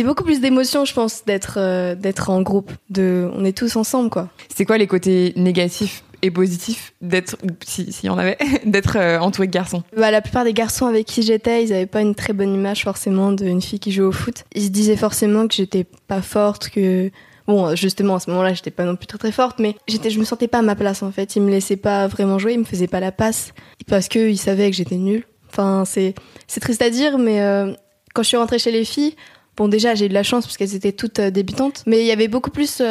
[0.03, 2.73] beaucoup plus d'émotion, je pense, d'être en groupe.
[2.95, 4.27] On est tous ensemble, quoi.
[4.53, 9.47] C'est quoi les côtés négatifs et positifs d'être, s'il y en avait, d'être euh, entouré
[9.47, 12.33] de garçons Bah, la plupart des garçons avec qui j'étais, ils avaient pas une très
[12.33, 14.45] bonne image forcément d'une fille qui joue au foot.
[14.55, 17.11] Ils se disaient forcément que j'étais pas forte, que
[17.47, 20.19] bon, justement à ce moment-là, j'étais pas non plus très très forte, mais j'étais, je
[20.19, 21.35] me sentais pas à ma place en fait.
[21.35, 23.53] Ils me laissaient pas vraiment jouer, ils me faisaient pas la passe
[23.87, 25.23] parce que ils savaient que j'étais nulle.
[25.49, 26.13] Enfin, c'est
[26.47, 27.73] c'est triste à dire, mais euh,
[28.13, 29.15] quand je suis rentrée chez les filles,
[29.55, 32.05] bon déjà j'ai eu de la chance parce qu'elles étaient toutes euh, débutantes, mais il
[32.05, 32.81] y avait beaucoup plus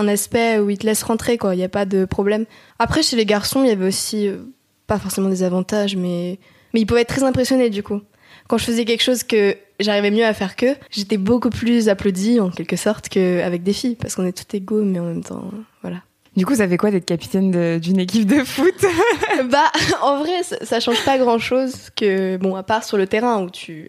[0.00, 1.54] un aspect où ils te laissent rentrer quoi.
[1.54, 2.46] Il y a pas de problème.
[2.78, 4.38] Après chez les garçons, il y avait aussi euh,
[4.86, 6.38] pas forcément des avantages, mais,
[6.74, 8.00] mais ils pouvaient être très impressionnés du coup.
[8.48, 12.40] Quand je faisais quelque chose que j'arrivais mieux à faire qu'eux, j'étais beaucoup plus applaudie
[12.40, 15.50] en quelque sorte qu'avec des filles, parce qu'on est toutes égaux, mais en même temps,
[15.82, 15.98] voilà.
[16.36, 18.74] Du coup, ça fait quoi d'être capitaine d'une équipe de foot?
[19.50, 19.70] Bah,
[20.02, 23.42] en vrai, ça, ça change pas grand chose que, bon, à part sur le terrain
[23.42, 23.88] où tu,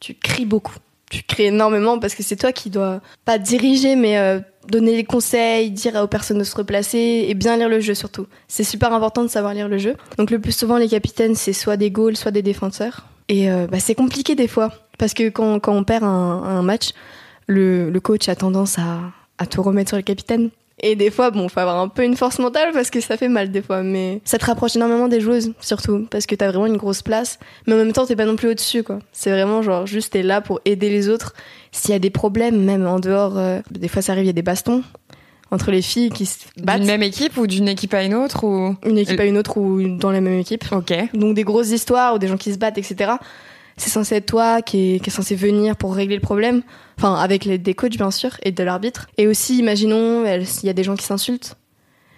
[0.00, 0.76] tu cries beaucoup.
[1.10, 5.04] Tu cries énormément parce que c'est toi qui dois pas diriger, mais euh, donner les
[5.04, 8.26] conseils, dire aux personnes de se replacer et bien lire le jeu surtout.
[8.48, 9.96] C'est super important de savoir lire le jeu.
[10.18, 13.06] Donc le plus souvent, les capitaines, c'est soit des goals, soit des défenseurs.
[13.28, 16.62] Et euh, bah, c'est compliqué des fois parce que quand, quand on perd un, un
[16.62, 16.90] match,
[17.46, 19.00] le, le coach a tendance à,
[19.38, 20.50] à tout remettre sur le capitaine.
[20.82, 23.28] Et des fois, bon, faut avoir un peu une force mentale parce que ça fait
[23.28, 26.66] mal des fois, mais ça te rapproche énormément des joueuses, surtout, parce que t'as vraiment
[26.66, 28.98] une grosse place, mais en même temps, t'es pas non plus au-dessus, quoi.
[29.10, 31.32] C'est vraiment genre, juste t'es là pour aider les autres.
[31.72, 34.30] S'il y a des problèmes, même en dehors, euh, des fois ça arrive, il y
[34.30, 34.82] a des bastons
[35.50, 38.44] entre les filles qui se battent, D'une même équipe ou d'une équipe à une autre
[38.44, 40.64] ou une équipe à une autre ou dans la même équipe.
[40.72, 40.92] Ok.
[41.14, 43.12] Donc des grosses histoires ou des gens qui se battent, etc.
[43.76, 46.62] C'est censé être toi qui est, qui est censé venir pour régler le problème.
[46.98, 49.06] Enfin, avec les, des coachs, bien sûr, et de l'arbitre.
[49.18, 51.56] Et aussi, imaginons, s'il y a des gens qui s'insultent.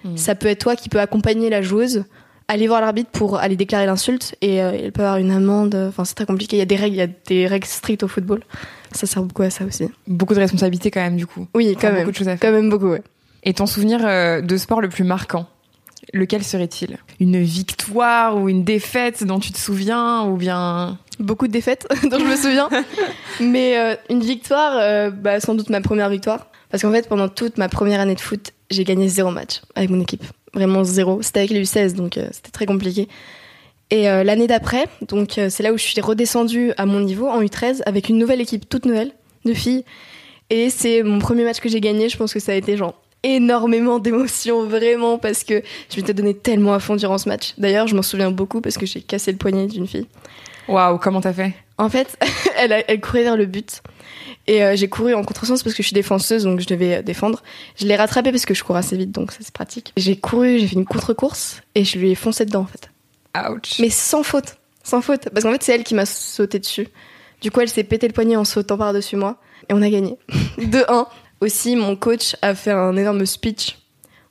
[0.05, 0.17] Hmm.
[0.17, 2.05] Ça peut être toi qui peux accompagner la joueuse,
[2.47, 5.75] aller voir l'arbitre pour aller déclarer l'insulte, et euh, elle peut avoir une amende.
[5.75, 6.55] Enfin, c'est très compliqué.
[6.57, 8.43] Il y a des règles, il y a des règles strictes au football.
[8.93, 9.89] Ça sert beaucoup à ça aussi.
[10.07, 11.49] Beaucoup de responsabilités quand même du coup.
[11.55, 11.97] Oui, quand Enfin, même.
[12.05, 12.49] Beaucoup de choses à faire.
[12.51, 13.03] Quand même beaucoup, ouais.
[13.43, 15.47] Et ton souvenir euh, de sport le plus marquant?
[16.15, 16.99] Lequel serait-il?
[17.21, 22.19] Une victoire ou une défaite dont tu te souviens ou bien beaucoup de défaites dont
[22.19, 22.69] je me souviens.
[23.41, 26.47] Mais euh, une victoire, euh, bah, sans doute ma première victoire.
[26.71, 29.91] Parce qu'en fait, pendant toute ma première année de foot, j'ai gagné zéro match avec
[29.91, 30.25] mon équipe.
[30.55, 31.23] Vraiment zéro.
[31.23, 33.09] C'était avec les U16, donc euh, c'était très compliqué.
[33.91, 37.81] Et l'année d'après, donc c'est là où je suis redescendue à mon niveau en U13
[37.87, 39.13] avec une nouvelle équipe toute nouvelle
[39.47, 39.83] de filles.
[40.51, 42.11] Et c'est mon premier match que j'ai gagné.
[42.11, 46.35] Je pense que ça a été genre énormément d'émotions vraiment parce que je m'étais donné
[46.35, 47.55] tellement à fond durant ce match.
[47.59, 50.07] D'ailleurs, je m'en souviens beaucoup parce que j'ai cassé le poignet d'une fille.
[50.69, 51.55] Waouh, comment t'as fait?
[51.79, 52.19] En fait,
[52.57, 53.83] elle, a- elle courait vers le but.
[54.47, 57.03] Et euh, j'ai couru en contresens parce que je suis défenseuse, donc je devais euh,
[57.03, 57.43] défendre.
[57.79, 59.93] Je l'ai rattrapée parce que je cours assez vite, donc ça c'est pratique.
[59.97, 62.91] J'ai couru, j'ai fait une contre-course et je lui ai foncé dedans en fait.
[63.51, 63.79] Ouch.
[63.79, 65.29] Mais sans faute, sans faute.
[65.31, 66.89] Parce qu'en fait, c'est elle qui m'a sauté dessus.
[67.41, 69.37] Du coup, elle s'est pété le poignet en sautant par-dessus moi.
[69.69, 70.17] Et on a gagné.
[70.59, 71.07] 2-1.
[71.41, 73.79] Aussi, mon coach a fait un énorme speech.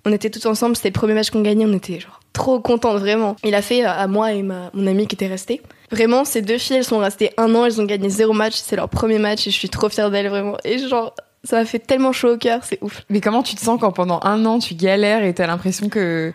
[0.06, 3.00] On était tous ensemble, c'était le premier match qu'on gagnait, on était genre trop contente,
[3.00, 3.36] vraiment.
[3.44, 5.62] Il a fait euh, à moi et ma, mon amie qui était restée.
[5.92, 8.76] Vraiment, ces deux filles, elles sont restées un an, elles ont gagné zéro match, c'est
[8.76, 10.56] leur premier match et je suis trop fière d'elles, vraiment.
[10.64, 13.02] Et genre, ça m'a fait tellement chaud au cœur, c'est ouf.
[13.10, 16.32] Mais comment tu te sens quand pendant un an tu galères et t'as l'impression que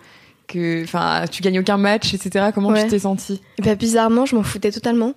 [0.49, 2.83] que enfin tu gagnes aucun match etc comment Ouais.
[2.85, 5.13] tu t'es senti Et bah, bizarrement, je m'en foutais totalement.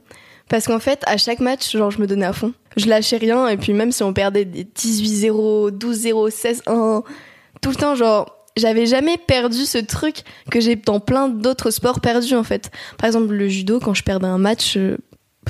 [0.50, 2.54] Parce qu'en fait, à chaque match, genre, je me donnais à fond.
[2.78, 7.04] Je lâchais rien, et puis même si on perdait des 18-0, 12-0, 16-1,
[7.62, 10.18] tout le temps, genre, j'avais jamais perdu ce truc
[10.52, 12.72] que j'ai dans plein d'autres sports perdus, en fait.
[12.98, 14.98] Par exemple, le judo, quand je perdais un match, euh,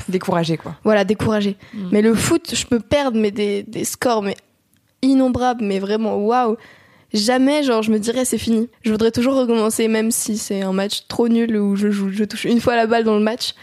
[0.08, 1.56] découragé quoi voilà, découragé.
[1.74, 1.88] Mm.
[1.92, 4.36] Mais le foot, je peux perdre mais des, des scores mais
[5.02, 6.56] innombrables, mais vraiment waouh.
[7.12, 8.68] Jamais, genre, je me dirais c'est fini.
[8.82, 12.24] Je voudrais toujours recommencer, même si c'est un match trop nul où je joue, je
[12.24, 13.54] touche une fois la balle dans le match.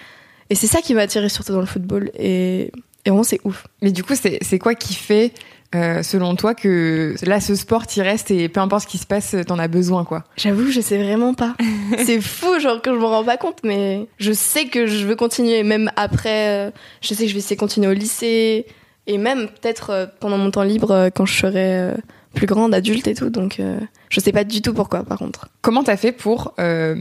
[0.53, 2.11] Et c'est ça qui m'a attiré surtout dans le football.
[2.13, 2.71] Et,
[3.05, 3.65] et vraiment, c'est ouf.
[3.81, 5.33] mais du coup c'est quoi qui fait
[5.73, 9.07] euh, selon toi que là ce sport t'y reste et peu importe ce qui se
[9.07, 10.23] passe t'en as besoin quoi?
[10.37, 11.55] J'avoue, je sais vraiment pas.
[12.05, 15.15] c'est fou, genre, que je me rends pas compte, mais je sais que je veux
[15.15, 16.67] continuer, même après.
[16.67, 18.67] euh, Je sais que je vais essayer de continuer au lycée.
[19.07, 21.93] Et même peut-être euh, pendant mon temps libre, quand je serai
[22.35, 23.29] plus grande, adulte et tout.
[23.31, 25.49] Donc, euh, je sais pas du tout pourquoi, par contre.
[25.61, 26.95] comment t'as fait pour euh,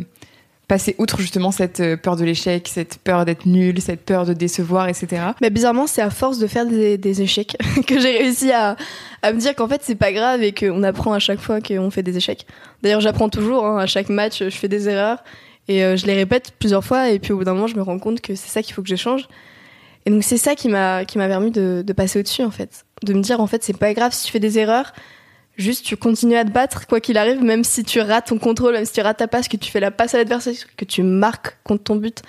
[0.72, 4.32] passer outre justement cette euh, peur de l'échec cette peur d'être nul cette peur de
[4.32, 8.76] décevoir etc Mais bizarrement, c'est à force de faire des, échecs que j'ai réussi à,
[9.20, 11.90] à me dire qu'en fait, c'est pas grave et qu'on apprend à chaque fois qu'on
[11.90, 12.46] fait des échecs.
[12.82, 13.66] D'ailleurs, j'apprends toujours.
[13.66, 15.22] hein, à chaque match, je fais des erreurs
[15.68, 17.10] et euh, je les répète plusieurs fois.
[17.10, 18.82] Et puis au bout d'un moment, je me rends compte que c'est ça qu'il faut
[18.82, 19.28] que je change.
[20.06, 22.86] Et donc, c'est ça qui m'a qui m'a permis de, de passer au-dessus, en fait.
[23.02, 24.94] De me dire, en fait, c'est pas grave si tu fais des erreurs.
[25.56, 28.72] Juste, tu continues à te battre, quoi qu'il arrive, même si tu rates ton contrôle,
[28.72, 31.02] même si tu rates ta passe, que tu fais la passe à l'adversaire, que tu
[31.02, 32.22] marques contre ton but.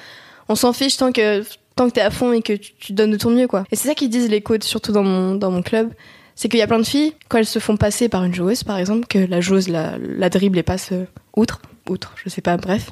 [0.49, 1.43] On s'en fiche tant que
[1.75, 3.63] tant que t'es à fond et que tu, donnes de ton mieux, quoi.
[3.71, 5.91] Et c'est ça qu'ils disent les coachs, surtout dans mon, dans mon club.
[6.35, 8.63] C'est qu'il y a plein de filles, quand elles se font passer par une joueuse,
[8.63, 11.05] par exemple, que la joueuse la, dribble et passe euh,
[11.35, 12.91] outre, outre, je sais pas, bref.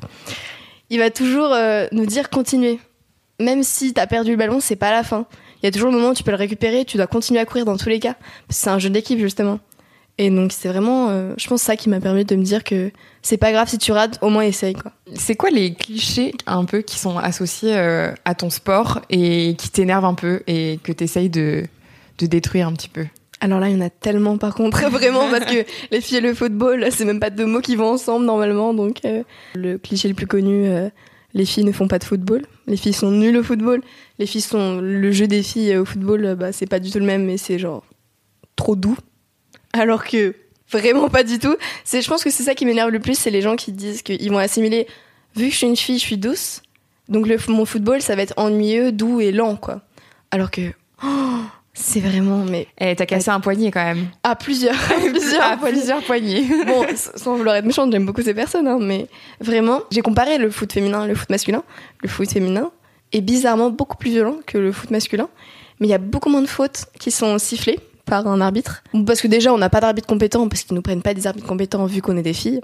[0.89, 2.79] Il va toujours euh, nous dire continuez.
[3.39, 5.25] Même si t'as perdu le ballon, c'est pas la fin.
[5.61, 7.45] Il y a toujours le moment où tu peux le récupérer, tu dois continuer à
[7.45, 8.15] courir dans tous les cas.
[8.49, 9.59] C'est un jeu d'équipe, justement.
[10.17, 12.91] Et donc, c'est vraiment, euh, je pense, ça qui m'a permis de me dire que
[13.21, 14.91] c'est pas grave si tu rates, au moins essaye, quoi.
[15.15, 19.69] c'est quoi les clichés un peu qui sont associés euh, à ton sport et qui
[19.69, 21.63] t'énervent un peu et que t'essayes de
[22.19, 23.05] de détruire un petit peu?
[23.39, 26.21] Alors là, il y en a tellement par contre, vraiment, parce que les filles et
[26.21, 28.73] le football, c'est même pas deux mots qui vont ensemble normalement.
[28.73, 29.23] Donc, euh,
[29.55, 30.69] le cliché le plus connu,
[31.33, 32.43] les filles ne font pas de football.
[32.67, 33.81] Les filles sont nulles au football.
[34.19, 34.79] Les filles sont.
[34.81, 37.57] Le jeu des filles au football, bah, c'est pas du tout le même, mais c'est
[37.57, 37.83] genre
[38.55, 38.97] trop doux.
[39.73, 40.35] Alors que
[40.71, 41.55] vraiment pas du tout.
[41.83, 44.01] C'est, je pense que c'est ça qui m'énerve le plus, c'est les gens qui disent
[44.01, 44.87] qu'ils vont assimiler.
[45.35, 46.61] Vu que je suis une fille, je suis douce.
[47.09, 49.81] Donc le, mon football, ça va être ennuyeux, doux et lent, quoi.
[50.31, 50.61] Alors que.
[51.03, 51.41] oh,
[51.73, 52.45] c'est vraiment.
[52.45, 54.07] Mais Eh, t'as cassé un poignet quand même.
[54.23, 56.45] à plusieurs, à plusieurs, à plusieurs poignées.
[56.65, 59.07] Bon, sans vouloir être méchante, j'aime beaucoup ces personnes, hein, mais
[59.39, 61.63] vraiment, j'ai comparé le foot féminin le foot masculin.
[62.01, 62.71] Le foot féminin
[63.11, 65.27] est bizarrement beaucoup plus violent que le foot masculin,
[65.79, 67.79] mais il y a beaucoup moins de fautes qui sont sifflées
[68.11, 68.83] par un arbitre.
[69.07, 71.47] Parce que déjà, on n'a pas d'arbitre compétent, parce qu'ils nous prennent pas des arbitres
[71.47, 72.59] compétents vu qu'on est des filles.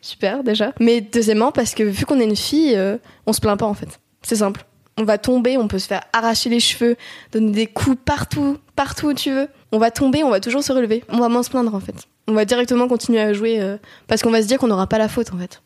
[0.00, 0.72] Super, déjà.
[0.80, 3.74] Mais deuxièmement, parce que vu qu'on est une fille, euh, on se plaint pas en
[3.74, 4.00] fait.
[4.22, 4.64] C'est simple.
[4.98, 6.96] On va tomber, on peut se faire arracher les cheveux,
[7.30, 9.46] donner des coups partout, partout où tu veux.
[9.70, 11.04] On va tomber, on va toujours se relever.
[11.08, 11.94] On va moins se plaindre en fait.
[12.26, 13.76] On va directement continuer à jouer euh,
[14.08, 15.62] parce qu'on va se dire qu'on n'aura pas la faute en fait.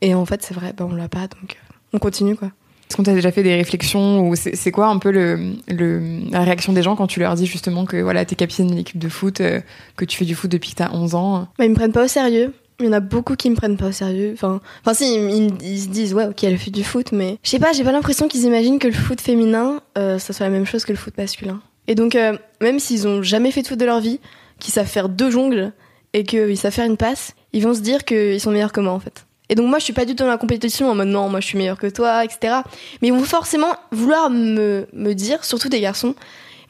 [0.00, 2.52] Et en fait, c'est vrai, ben, on l'a pas, donc euh, on continue quoi.
[2.90, 6.82] Est-ce qu'on t'a déjà fait des réflexions ou c'est quoi un peu la réaction des
[6.82, 9.60] gens quand tu leur dis justement que voilà, t'es capitaine d'une équipe de foot, euh,
[9.96, 11.46] que tu fais du foot depuis que t'as 11 ans?
[11.56, 12.52] Bah, ils me prennent pas au sérieux.
[12.80, 14.32] Il y en a beaucoup qui me prennent pas au sérieux.
[14.34, 17.60] Enfin, enfin si, ils se disent, ouais, ok, elle fait du foot, mais je sais
[17.60, 20.66] pas, j'ai pas l'impression qu'ils imaginent que le foot féminin, euh, ça soit la même
[20.66, 21.60] chose que le foot masculin.
[21.86, 24.18] Et donc, euh, même s'ils ont jamais fait de foot de leur vie,
[24.58, 25.72] qu'ils savent faire deux jongles
[26.12, 28.92] et qu'ils savent faire une passe, ils vont se dire qu'ils sont meilleurs que moi,
[28.92, 29.26] en fait.
[29.50, 31.40] Et donc, moi, je suis pas du tout dans la compétition en mode non, moi,
[31.40, 32.60] je suis meilleur que toi, etc.
[33.02, 36.14] Mais ils vont forcément vouloir me, me dire, surtout des garçons,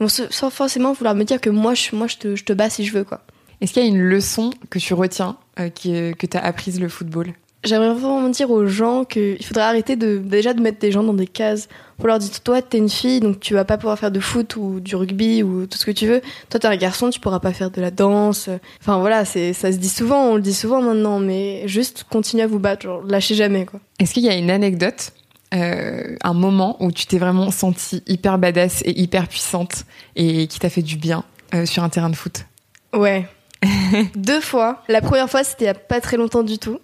[0.01, 2.71] ils vont forcément vouloir me dire que moi, je, moi, je te, je te bats
[2.71, 3.21] si je veux, quoi.
[3.61, 6.81] Est-ce qu'il y a une leçon que tu retiens euh, qui, euh, que t'as apprise
[6.81, 7.35] le football?
[7.62, 11.12] J'aimerais vraiment dire aux gens qu'il faudrait arrêter de déjà de mettre des gens dans
[11.12, 11.68] des cases.
[11.99, 14.57] Pour leur dire, toi, t'es une fille, donc tu vas pas pouvoir faire de foot
[14.57, 16.23] ou du rugby ou tout ce que tu veux.
[16.49, 18.49] Toi, t'es un garçon, tu pourras pas faire de la danse.
[18.81, 22.44] Enfin voilà, c'est ça se dit souvent, on le dit souvent maintenant, mais juste continuez
[22.44, 23.80] à vous battre, genre lâchez jamais quoi.
[23.99, 25.12] Est-ce qu'il y a une anecdote,
[25.53, 29.84] euh, un moment où tu t'es vraiment sentie hyper badass et hyper puissante
[30.16, 32.47] et qui t'a fait du bien euh, sur un terrain de foot?
[32.95, 33.28] Ouais.
[34.14, 34.82] Deux fois.
[34.89, 36.78] La première fois, c'était il y a pas très longtemps du tout.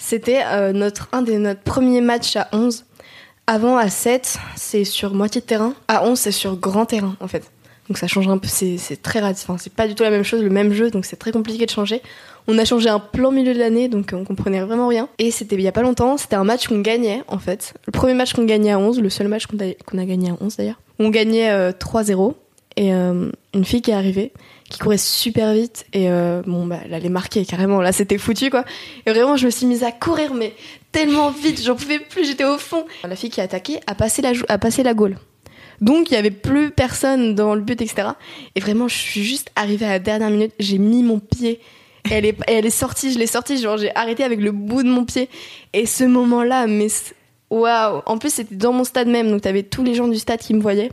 [0.00, 2.86] C'était euh, notre un des notre premiers matchs à 11.
[3.46, 5.74] Avant à 7, c'est sur moitié de terrain.
[5.88, 7.50] À 11, c'est sur grand terrain en fait.
[7.86, 9.44] Donc ça change un peu, c'est très radical.
[9.48, 11.66] Enfin, c'est pas du tout la même chose, le même jeu, donc c'est très compliqué
[11.66, 12.00] de changer.
[12.48, 15.08] On a changé un plan milieu de l'année, donc on comprenait vraiment rien.
[15.18, 17.74] Et c'était il y a pas longtemps, c'était un match qu'on gagnait en fait.
[17.86, 20.36] Le premier match qu'on gagnait à 11, le seul match qu'on a, a gagné à
[20.40, 20.80] 11 d'ailleurs.
[20.98, 22.34] On gagnait euh, 3-0
[22.76, 24.32] et euh, une fille qui est arrivée
[24.70, 28.50] qui courait super vite et euh, bon bah elle allait marquer carrément là c'était foutu
[28.50, 28.64] quoi.
[29.04, 30.54] Et vraiment je me suis mise à courir mais
[30.92, 32.86] tellement vite j'en pouvais plus j'étais au fond.
[33.02, 35.18] La fille qui a attaqué a passé la a passé la goal
[35.80, 38.10] donc il y avait plus personne dans le but etc
[38.54, 41.60] et vraiment je suis juste arrivée à la dernière minute j'ai mis mon pied.
[42.10, 44.88] Elle est elle est sortie je l'ai sortie genre j'ai arrêté avec le bout de
[44.88, 45.28] mon pied.
[45.72, 46.86] Et ce moment là mais
[47.50, 48.02] waouh.
[48.06, 50.54] En plus c'était dans mon stade même donc t'avais tous les gens du stade qui
[50.54, 50.92] me voyaient.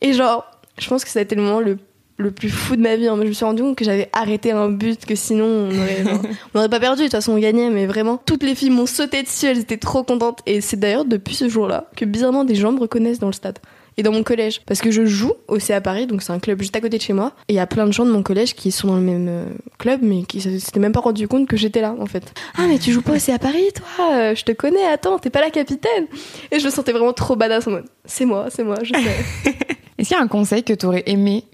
[0.00, 0.44] Et genre
[0.78, 1.78] je pense que ça a été le moment le
[2.16, 3.08] le plus fou de ma vie.
[3.08, 3.16] hein.
[3.20, 6.20] Je me suis rendu compte que j'avais arrêté un but, que sinon on aurait, genre,
[6.54, 7.00] on aurait pas perdu.
[7.02, 9.46] De toute façon, on gagnait, mais vraiment, toutes les filles m'ont sauté dessus.
[9.46, 10.40] Elles étaient trop contentes.
[10.46, 13.58] Et c'est d'ailleurs depuis ce jour-là que bizarrement des gens me reconnaissent dans le stade
[13.96, 16.60] et dans mon collège, parce que je joue au CA Paris, donc c'est un club
[16.60, 17.30] juste à côté de chez moi.
[17.48, 19.28] Et il y a plein de gens de mon collège qui sont dans le même
[19.28, 19.44] euh,
[19.78, 22.24] club, mais qui s'étaient même pas rendu compte que j'étais là, en fait.
[22.58, 24.08] Ah, mais tu joues pas au CA Paris, toi?
[24.14, 24.84] Euh, Je te connais.
[24.84, 26.06] Attends, t'es pas la capitaine.
[26.50, 27.84] Et je me sentais vraiment trop badass en mode.
[28.04, 28.78] C'est moi, c'est moi.
[28.82, 29.52] Je sais.
[29.98, 31.44] Est-ce qu'il y a un conseil que tu aurais aimé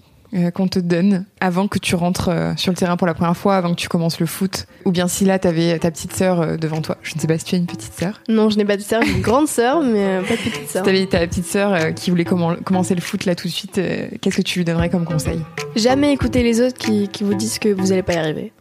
[0.55, 3.57] qu'on te donne avant que tu rentres euh, sur le terrain pour la première fois,
[3.57, 6.41] avant que tu commences le foot Ou bien si là, tu avais ta petite sœur
[6.41, 6.97] euh, devant toi.
[7.03, 8.21] Je ne sais pas si tu as une petite sœur.
[8.29, 10.67] non, je n'ai pas de sœur, j'ai une grande sœur, mais euh, pas de petite
[10.67, 10.83] Si sœur.
[10.85, 13.53] tu avais ta petite sœur euh, qui voulait commen- commencer le foot là tout de
[13.53, 15.41] suite, euh, qu'est-ce que tu lui donnerais comme conseil?
[15.77, 18.53] Jamais écouter les autres qui, qui vous disent que vous allez pas y arriver.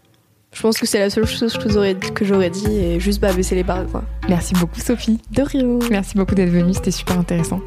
[0.52, 3.32] Je pense que c'est la seule chose que j'aurais que j'aurais dit et juste pas
[3.34, 4.04] baisser les barres quoi.
[4.28, 5.20] Merci beaucoup Sophie.
[5.30, 5.78] De rien.
[5.92, 7.60] Merci beaucoup d'être venue, c'était super intéressant.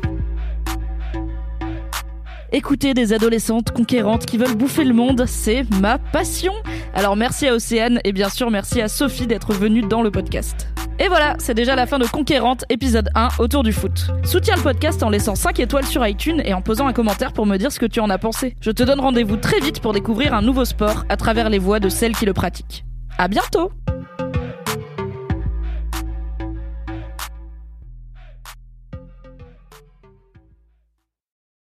[2.54, 6.52] Écouter des adolescentes conquérantes qui veulent bouffer le monde, c'est ma passion.
[6.92, 10.68] Alors merci à Océane et bien sûr merci à Sophie d'être venue dans le podcast.
[10.98, 14.08] Et voilà, c'est déjà la fin de Conquérante, épisode 1, autour du foot.
[14.22, 17.46] Soutiens le podcast en laissant 5 étoiles sur iTunes et en posant un commentaire pour
[17.46, 18.54] me dire ce que tu en as pensé.
[18.60, 21.80] Je te donne rendez-vous très vite pour découvrir un nouveau sport à travers les voix
[21.80, 22.84] de celles qui le pratiquent.
[23.16, 23.72] À bientôt